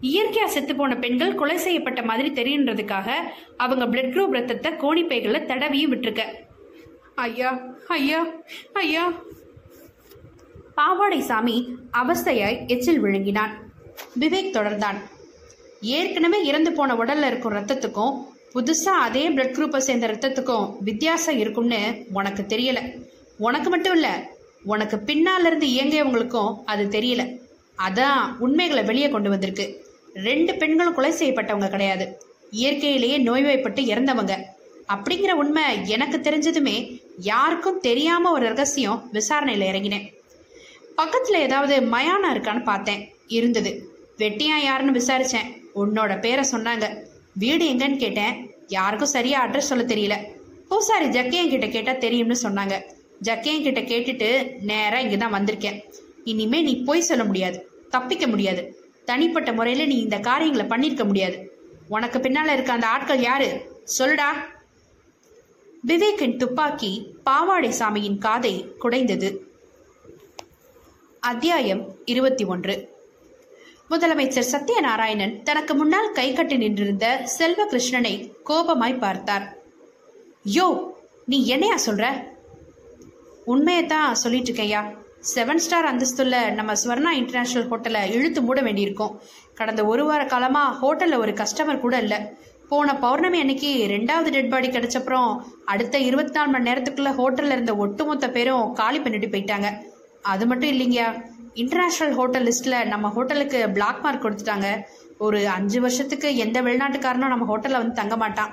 [0.01, 3.11] இயற்கையா செத்து போன பெண்கள் கொலை செய்யப்பட்ட மாதிரி தெரியுன்றதுக்காக
[3.57, 6.21] அவங்க பிளட் குரூப் ரத்தத்தை கோணிப்பைகளில் தடவியும் விட்டுருக்க.
[7.15, 8.27] ஐயா ஐயா
[8.73, 9.13] ஐயா.
[10.75, 13.49] பாவாடை சாமி அவஸ்தையாய் எச்சில் விழுங்கினான்.
[14.19, 14.95] விவேக் தொடர்ந்தான்.
[15.81, 18.17] ஏற்கனவே இறந்து போன உடல்ல இருக்கும் ரத்தத்துக்கும்
[18.55, 23.05] புதுசா அதே பிளட் குரூப்பை சேர்ந்த ரத்தத்துக்கும் வித்தியாசம் இருக்கும்னு உனக்கு தெரியல.
[23.37, 24.29] உனக்கு மட்டும் இல்ல
[24.63, 27.39] உனக்கு பின்னால இருந்து இயங்கியவங்களுக்கும் அது தெரியல.
[27.87, 29.85] அதான் உண்மைகளை வெளியே கொண்டு வந்திருக்கு.
[30.13, 32.21] ரெண்டு பெண்களும் கொலை செய்யப்பட்டவங்க கிடையாது.
[32.51, 34.37] இயற்கையிலேயே நோய்வாய்ப்பட்டு இறந்தவங்க.
[34.93, 40.20] அப்படிங்கிற உண்மை எனக்கு தெரிஞ்சதுமே யாருக்கும் தெரியாம ஒரு ரகசியம் விசாரணையில இறங்கினேன்.
[40.95, 43.13] பக்கத்தில் ஏதாவது மயானம் இருக்கான்னு பார்த்தேன்.
[43.27, 43.89] இருந்தது.
[44.17, 47.03] வெட்டியா யாருன்னு விசாரித்தேன் உன்னோட பேரை சொன்னாங்க.
[47.33, 48.49] வீடு எங்கன்னு கேட்டேன்.
[48.67, 50.17] யாருக்கும் சரியாக அட்ரஸ் சொல்ல தெரியல.
[50.69, 52.81] பூசாரி ஜக்கையன் கிட்ட கேட்டால் தெரியும்னு சொன்னாங்க.
[53.21, 55.83] ஜக்கையன் கிட்ட கேட்டுட்டு நேராக இங்கே தான் வந்திருக்கேன்.
[56.23, 57.69] இனிமே நீ பொய் சொல்ல முடியாது.
[57.89, 58.77] தப்பிக்க முடியாது.
[59.05, 61.51] தனிப்பட்ட முறையில் நீ இந்த காரியங்களை பண்ணியிருக்க முடியாது.
[61.87, 63.69] உனக்கு பின்னால் இருக்க அந்த ஆட்கள் யாரு?
[63.97, 64.29] சொல்லுடா.
[65.87, 69.50] விவேக்கின் துப்பாக்கி பாவாடை சாமியின் காதை குடைந்தது.
[71.23, 72.93] அத்தியாயம் இருபத்தி ஒன்று.
[73.89, 79.57] முதலமைச்சர் சத்யநாராயணன் தனக்கு முன்னால் கை கட்டி நின்றிருந்த செல்வகிருஷ்ணனை கோபமாய் பார்த்தார்.
[80.55, 80.93] யோ
[81.25, 82.27] நீ என்னையா சொல்ற?
[83.45, 84.97] உண்மையைத்தான் சொல்லிட்டு இருக்கையா
[85.35, 89.21] செவன் ஸ்டார் அந்தஸ்துள்ள நம்ம ஸ்வர்ணா இன்டர்நேஷனல் ஹோட்டலை இழுத்து மூட வேண்டியிருக்கும்.
[89.53, 92.17] கடந்த ஒரு வார காலமா ஹோட்டல்ல ஒரு கஸ்டமர் கூட இல்லை.
[92.69, 98.29] போன பௌர்ணமி அன்னைக்கு ரெண்டாவது டெட் பாடி கிடைச்சப்புறம் அடுத்த இருபத்தி நாலு மணி நேரத்துக்குள்ள ஹோட்டல்ல இருந்த ஒட்டுமொத்த
[98.29, 99.89] பேரும் காலி பண்ணிட்டு போயிட்டாங்க.
[100.21, 101.07] அது மட்டும் இல்லைங்கயா
[101.61, 104.67] இன்டர்நேஷ்னல் ஹோட்டல் லிஸ்ட்ல நம்ம ஹோட்டலுக்கு பிளாக் மார்க் கொடுத்துட்டாங்க.
[105.17, 108.51] ஒரு அஞ்சு வருஷத்துக்கு எந்த வெளிநாட்டுக்காரனும் நம்ம ஹோட்டல்ல வந்து தங்க மாட்டான்.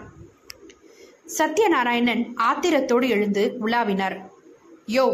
[1.39, 4.17] சத்யநாராயணன் ஆத்திரத்தோடு எழுந்து உலாவினார்.
[4.97, 5.05] யோ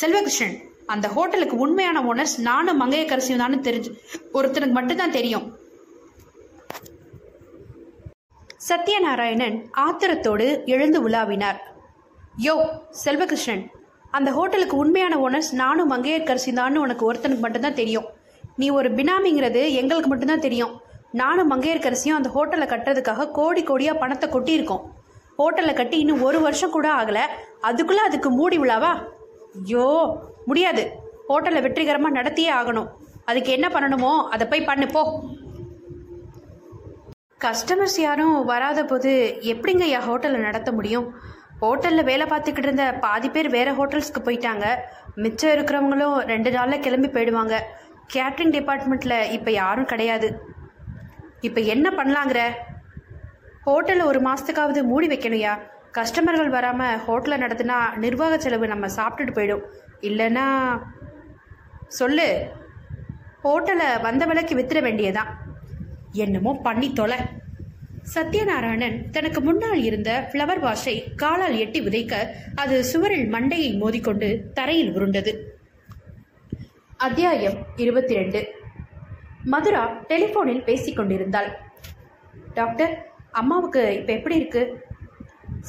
[0.00, 0.56] செல்வகிருஷ்ணன்
[0.86, 3.90] அந்த ஹோட்டலுக்கு உண்மையான ஓனர்ஸ் நானும் மங்கையக்கரசியும் தானு தெரிஞ்சு
[4.38, 5.46] ஒருத்தனுக்கு மட்டும்தான் தெரியும்.
[8.68, 9.56] சத்யநாராயணன்
[9.86, 11.60] ஆத்திரத்தோடு எழுந்து உலாவினார்.
[12.46, 12.56] யோ
[13.04, 13.64] செல்வகிருஷ்ணன்
[14.18, 18.08] அந்த ஹோட்டலுக்கு உண்மையான ஓனர்ஸ் நானும் மங்கையர்கரசி தான் உனக்கு ஒருத்தனுக்கு மட்டும்தான் தெரியும்.
[18.60, 20.72] நீ ஒரு பினாமிங்கிறது எங்களுக்கு மட்டும்தான் தெரியும்.
[21.20, 24.82] நானும் மங்கையர்கரசியும் அந்த ஹோட்டலை கட்டுறதுக்காக கோடி கோடியாக பணத்தை கொட்டியிருக்கோம்.
[25.40, 27.24] ஹோட்டலை கட்டி இன்னும் ஒரு வருஷம் கூட ஆகலை.
[27.68, 28.92] அதுக்குள்ளே அதுக்கு மூடி விழாவா
[29.60, 29.86] ஐயோ
[30.50, 30.84] முடியாது.
[31.30, 32.88] ஹோட்டலை வெற்றிகரமாக நடத்தியே ஆகணும்.
[33.30, 35.02] அதுக்கு என்ன பண்ணணுமோ அதை போய் பண்ணு போ.
[37.44, 39.12] கஸ்டமர்ஸ் யாரும் வராத போது
[39.52, 41.06] எப்படிங்க ஐயா ஹோட்டலை நடத்த முடியும்?
[41.62, 44.66] ஹோட்டலில் வேலை பார்த்துக்கிட்டு இருந்த பாதி பேர் வேறு ஹோட்டல்ஸ்க்கு போயிட்டாங்க.
[45.24, 47.56] மிச்சம் இருக்கிறவங்களும் ரெண்டு நாளில் கிளம்பி போயிடுவாங்க.
[48.14, 50.28] கேட்ரிங் டிபார்ட்மெண்ட்டில் இப்போ யாரும் கிடையாது.
[51.48, 52.40] இப்போ என்ன பண்ணலாங்கிற?
[53.66, 55.52] ஹோட்டலை ஒரு மாதத்துக்காவது மூடி வைக்கணும்யா.
[55.98, 59.64] கஸ்டமர்கள் வராமல் ஹோட்டலை நடத்தினா நிர்வாக செலவு நம்ம சாப்பிட்டுட்டு போயிடும்.
[60.08, 60.46] இல்லைன்னா
[62.00, 62.28] சொல்லு.
[63.44, 65.30] ஹோட்டலை வந்த விலைக்கு வித்துட வேண்டியதான்
[66.24, 67.18] என்னமோ பண்ணி தொலை.
[68.02, 72.14] சத்யநாராயணன் தனக்கு முன்னால் இருந்த ஃப்ளவர் வாஷை காலால் எட்டி உதைக்க
[72.54, 75.32] அது சுவரில் மண்டையை மோதிக்கொண்டு தரையில் உருண்டது.
[76.96, 78.54] அத்தியாயம் இருபத்தி ரெண்டு
[79.44, 81.50] மதுரா டெலிபோனில் பேசிக் கொண்டிருந்தாள்.
[82.54, 84.84] டாக்டர் அம்மாவுக்கு இப்போ எப்படி இருக்கு?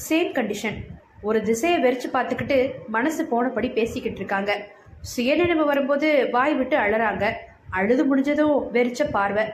[0.09, 0.79] சேம் கண்டிஷன்
[1.21, 4.67] ஒரு திசையை வெறிச்சு பார்த்துக்கிட்டு மனசு போனபடி பேசிக்கிட்டு இருக்காங்க.
[5.01, 7.31] சுயநினைவு வரும்போது வாய் விட்டு அழறாங்க.
[7.69, 9.45] அழுது முடிஞ்சதும் வெறிச்ச பார்வை.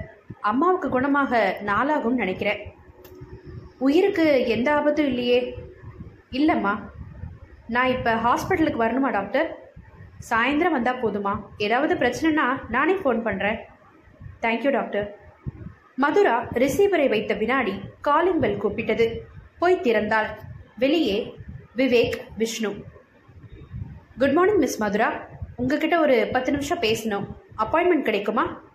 [0.42, 2.74] அம்மாவுக்கு குணமாக நாளாகும்னு நினைக்கிறேன்.
[3.80, 5.58] உயிருக்கு எந்த ஆபத்தும் இல்லையே.
[6.32, 6.80] இல்லைம்மா.
[7.68, 9.74] நான் இப்போ ஹாஸ்பிட்டலுக்கு வரணுமா டாக்டர்?
[10.30, 11.40] சாயந்தரம் வந்தால் போதுமா?
[11.58, 13.60] ஏதாவது பிரச்சனைனா நானே ஃபோன் பண்ணுறேன்
[14.42, 15.18] தேங்க்யூ டாக்டர்.
[15.96, 19.18] மதுரா ரிசீவரை வைத்த வினாடி காலிங் பெல் கூப்பிட்டது.
[19.60, 20.28] போய் திறந்தாள்.
[20.78, 21.36] வெளியே
[21.76, 22.74] Vivek Vishnu.
[24.18, 25.28] Good morning miss Mathura.
[25.56, 27.26] உங்ககிட்ட ஒரு பத்து நிமிஷம் பேசணும்.
[27.58, 28.68] அப்பாயின்மெண்ட் கிடைக்குமா?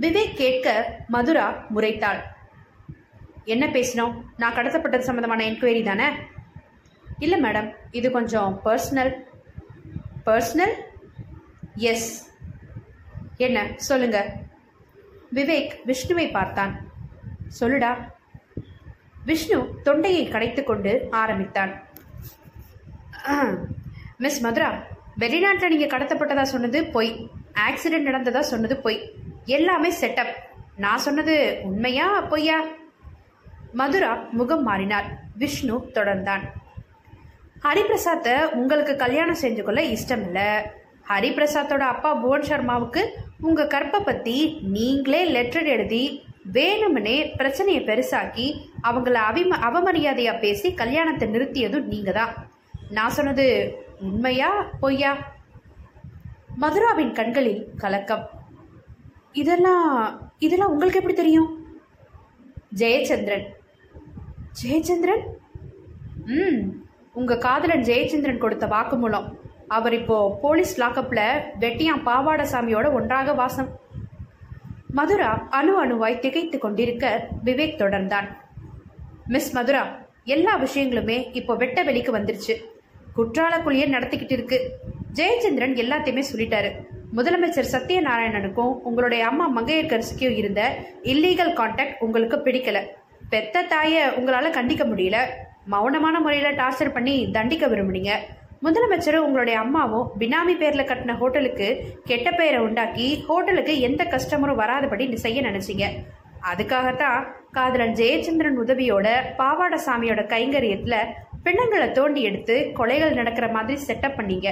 [0.00, 2.20] விவேக் கேட்க மதுரா முறைத்தாள்.
[3.44, 4.22] என்ன பேசினோம்?
[4.36, 6.08] நான் கடத்தப்பட்டது சம்மந்தமான என்கொயரி தானே?
[7.18, 9.14] இல்லை மேடம் இது கொஞ்சம் பர்சனல்
[10.26, 10.74] பர்சனல்
[11.74, 12.30] எஸ்
[13.36, 13.66] என்ன?
[13.76, 14.36] சொல்லுங்க.
[15.34, 16.90] விவேக் விஷ்ணுவை பார்த்தான்.
[17.60, 17.96] சொல்லுடா.
[19.24, 21.72] விஷ்ணு தொண்டையை கடைத்துக்கொண்டு ஆரம்பித்தான்.
[24.18, 24.82] மிஸ் மதுரா
[25.18, 27.30] வெளிநாட்டில் நீங்கள் கடத்தப்பட்டதா சொன்னது பொய்.
[27.68, 29.14] ஆக்சிடென்ட் நடந்ததா சொன்னது பொய்.
[29.56, 30.32] எல்லாமே செட்டப்
[30.82, 31.34] நான் சொன்னது
[31.68, 32.58] உண்மையா பொய்யா?
[33.80, 35.08] மதுரா முகம் மாறினார்.
[35.40, 36.44] விஷ்ணு தொடர்ந்தான்.
[37.64, 40.48] ஹரிபிரசாத்தை உங்களுக்கு கல்யாணம் செஞ்சு கொள்ள இஷ்டம் இல்லை
[41.10, 43.02] ஹரிபிரசாத்தோட அப்பா புவன் சர்மாவுக்கு
[43.40, 44.36] உங்கள் கற்பை பற்றி
[44.76, 46.02] நீங்களே லெட்டர் எழுதி
[46.56, 48.46] வேணும்னே பிரச்சனையை பெருசாக்கி
[48.88, 52.34] அவங்கள அவிம அவமரியாதையாக பேசி கல்யாணத்தை நிறுத்தியதும் நீங்கள் தான்
[52.96, 53.46] நான் சொன்னது
[54.08, 54.50] உண்மையா
[54.82, 55.12] பொய்யா?
[56.62, 58.24] மதுராவின் கண்களில் கலக்கம்.
[59.32, 61.64] இதெல்லாம் இதெல்லாம் உங்களுக்கு எப்படி தெரியும்?
[62.76, 63.46] ஜெயச்சந்திரன்.
[64.62, 65.22] ஜெயச்சந்திரன்?
[66.26, 66.72] ம்
[67.12, 73.78] உங்க காதலன் ஜெயச்சந்திரன் கொடுத்த வாக்குமூலம் அவர் இப்போ போலீஸ் லாக்கப்பில் வெட்டியான் பாவாடசாமியோட ஒன்றாக வாசம்.
[74.92, 78.28] மதுரா அணு அணுவாய் திகைத்து கொண்டிருக்க விவேக் தொடர்ந்தான்.
[79.26, 82.56] மிஸ் மதுரா எல்லா விஷயங்களுமே இப்போ வெட்ட வெளிக்கு வந்துருச்சு.
[83.16, 84.78] குற்றால நடத்திக்கிட்டு இருக்கு.
[85.12, 86.89] ஜெயச்சந்திரன் எல்லாத்தையுமே சொல்லிட்டாரு.
[87.16, 92.78] முதலமைச்சர் சத்யநாராயணனுக்கும் உங்களுடைய அம்மா மங்கையர்கரசிக்கும் இருந்த இல்லீகல் கான்டாக்ட் உங்களுக்கு பிடிக்கல.
[93.30, 95.16] பெத்த தாயை உங்களால் கண்டிக்க முடியல.
[95.70, 98.12] மௌனமான முறையில் டார்ச்சர் பண்ணி தண்டிக்க விரும்புனீங்க.
[98.62, 101.68] முதலமைச்சரும் உங்களுடைய அம்மாவும் பினாமி பேரில் கட்டின ஹோட்டலுக்கு
[102.04, 105.86] கெட்ட பெயரை உண்டாக்கி ஹோட்டலுக்கு எந்த கஸ்டமரும் வராதபடி செய்ய நினைச்சீங்க.
[106.52, 109.08] அதுக்காகத்தான் காதலன் ஜெயச்சந்திரன் உதவியோட
[109.38, 111.08] பாவாடசாமியோட கைங்கரியத்தில்
[111.42, 114.48] பிணங்களை தோண்டி எடுத்து கொலைகள் நடக்கிற மாதிரி செட்டப் பண்ணீங்க.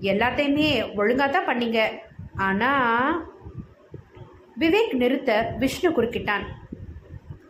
[0.00, 1.80] எல்லாத்தையுமே ஒழுங்காக தான் பண்ணீங்க.
[2.34, 3.28] ஆனால்
[4.58, 6.46] விவேக் நிறுத்த விஷ்ணு குறுக்கிட்டான்.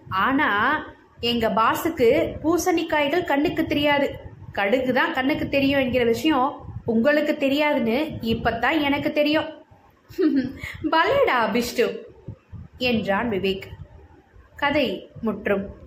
[0.09, 0.87] ஆனால்
[1.21, 4.11] எங்கள் பாஸுக்கு பூசணிக்காய்கள் கண்ணுக்கு தெரியாது.
[4.53, 9.49] கடுகு தான் கண்ணுக்கு தெரியும் என்கிற விஷயம் உங்களுக்கு தெரியாதுன்னு இப்பத்தான் எனக்கு தெரியும்.
[10.93, 11.87] பலேடா விஷ்ணு
[12.79, 13.67] என்றான் விவேக்.
[14.57, 15.80] கதை முற்றும்.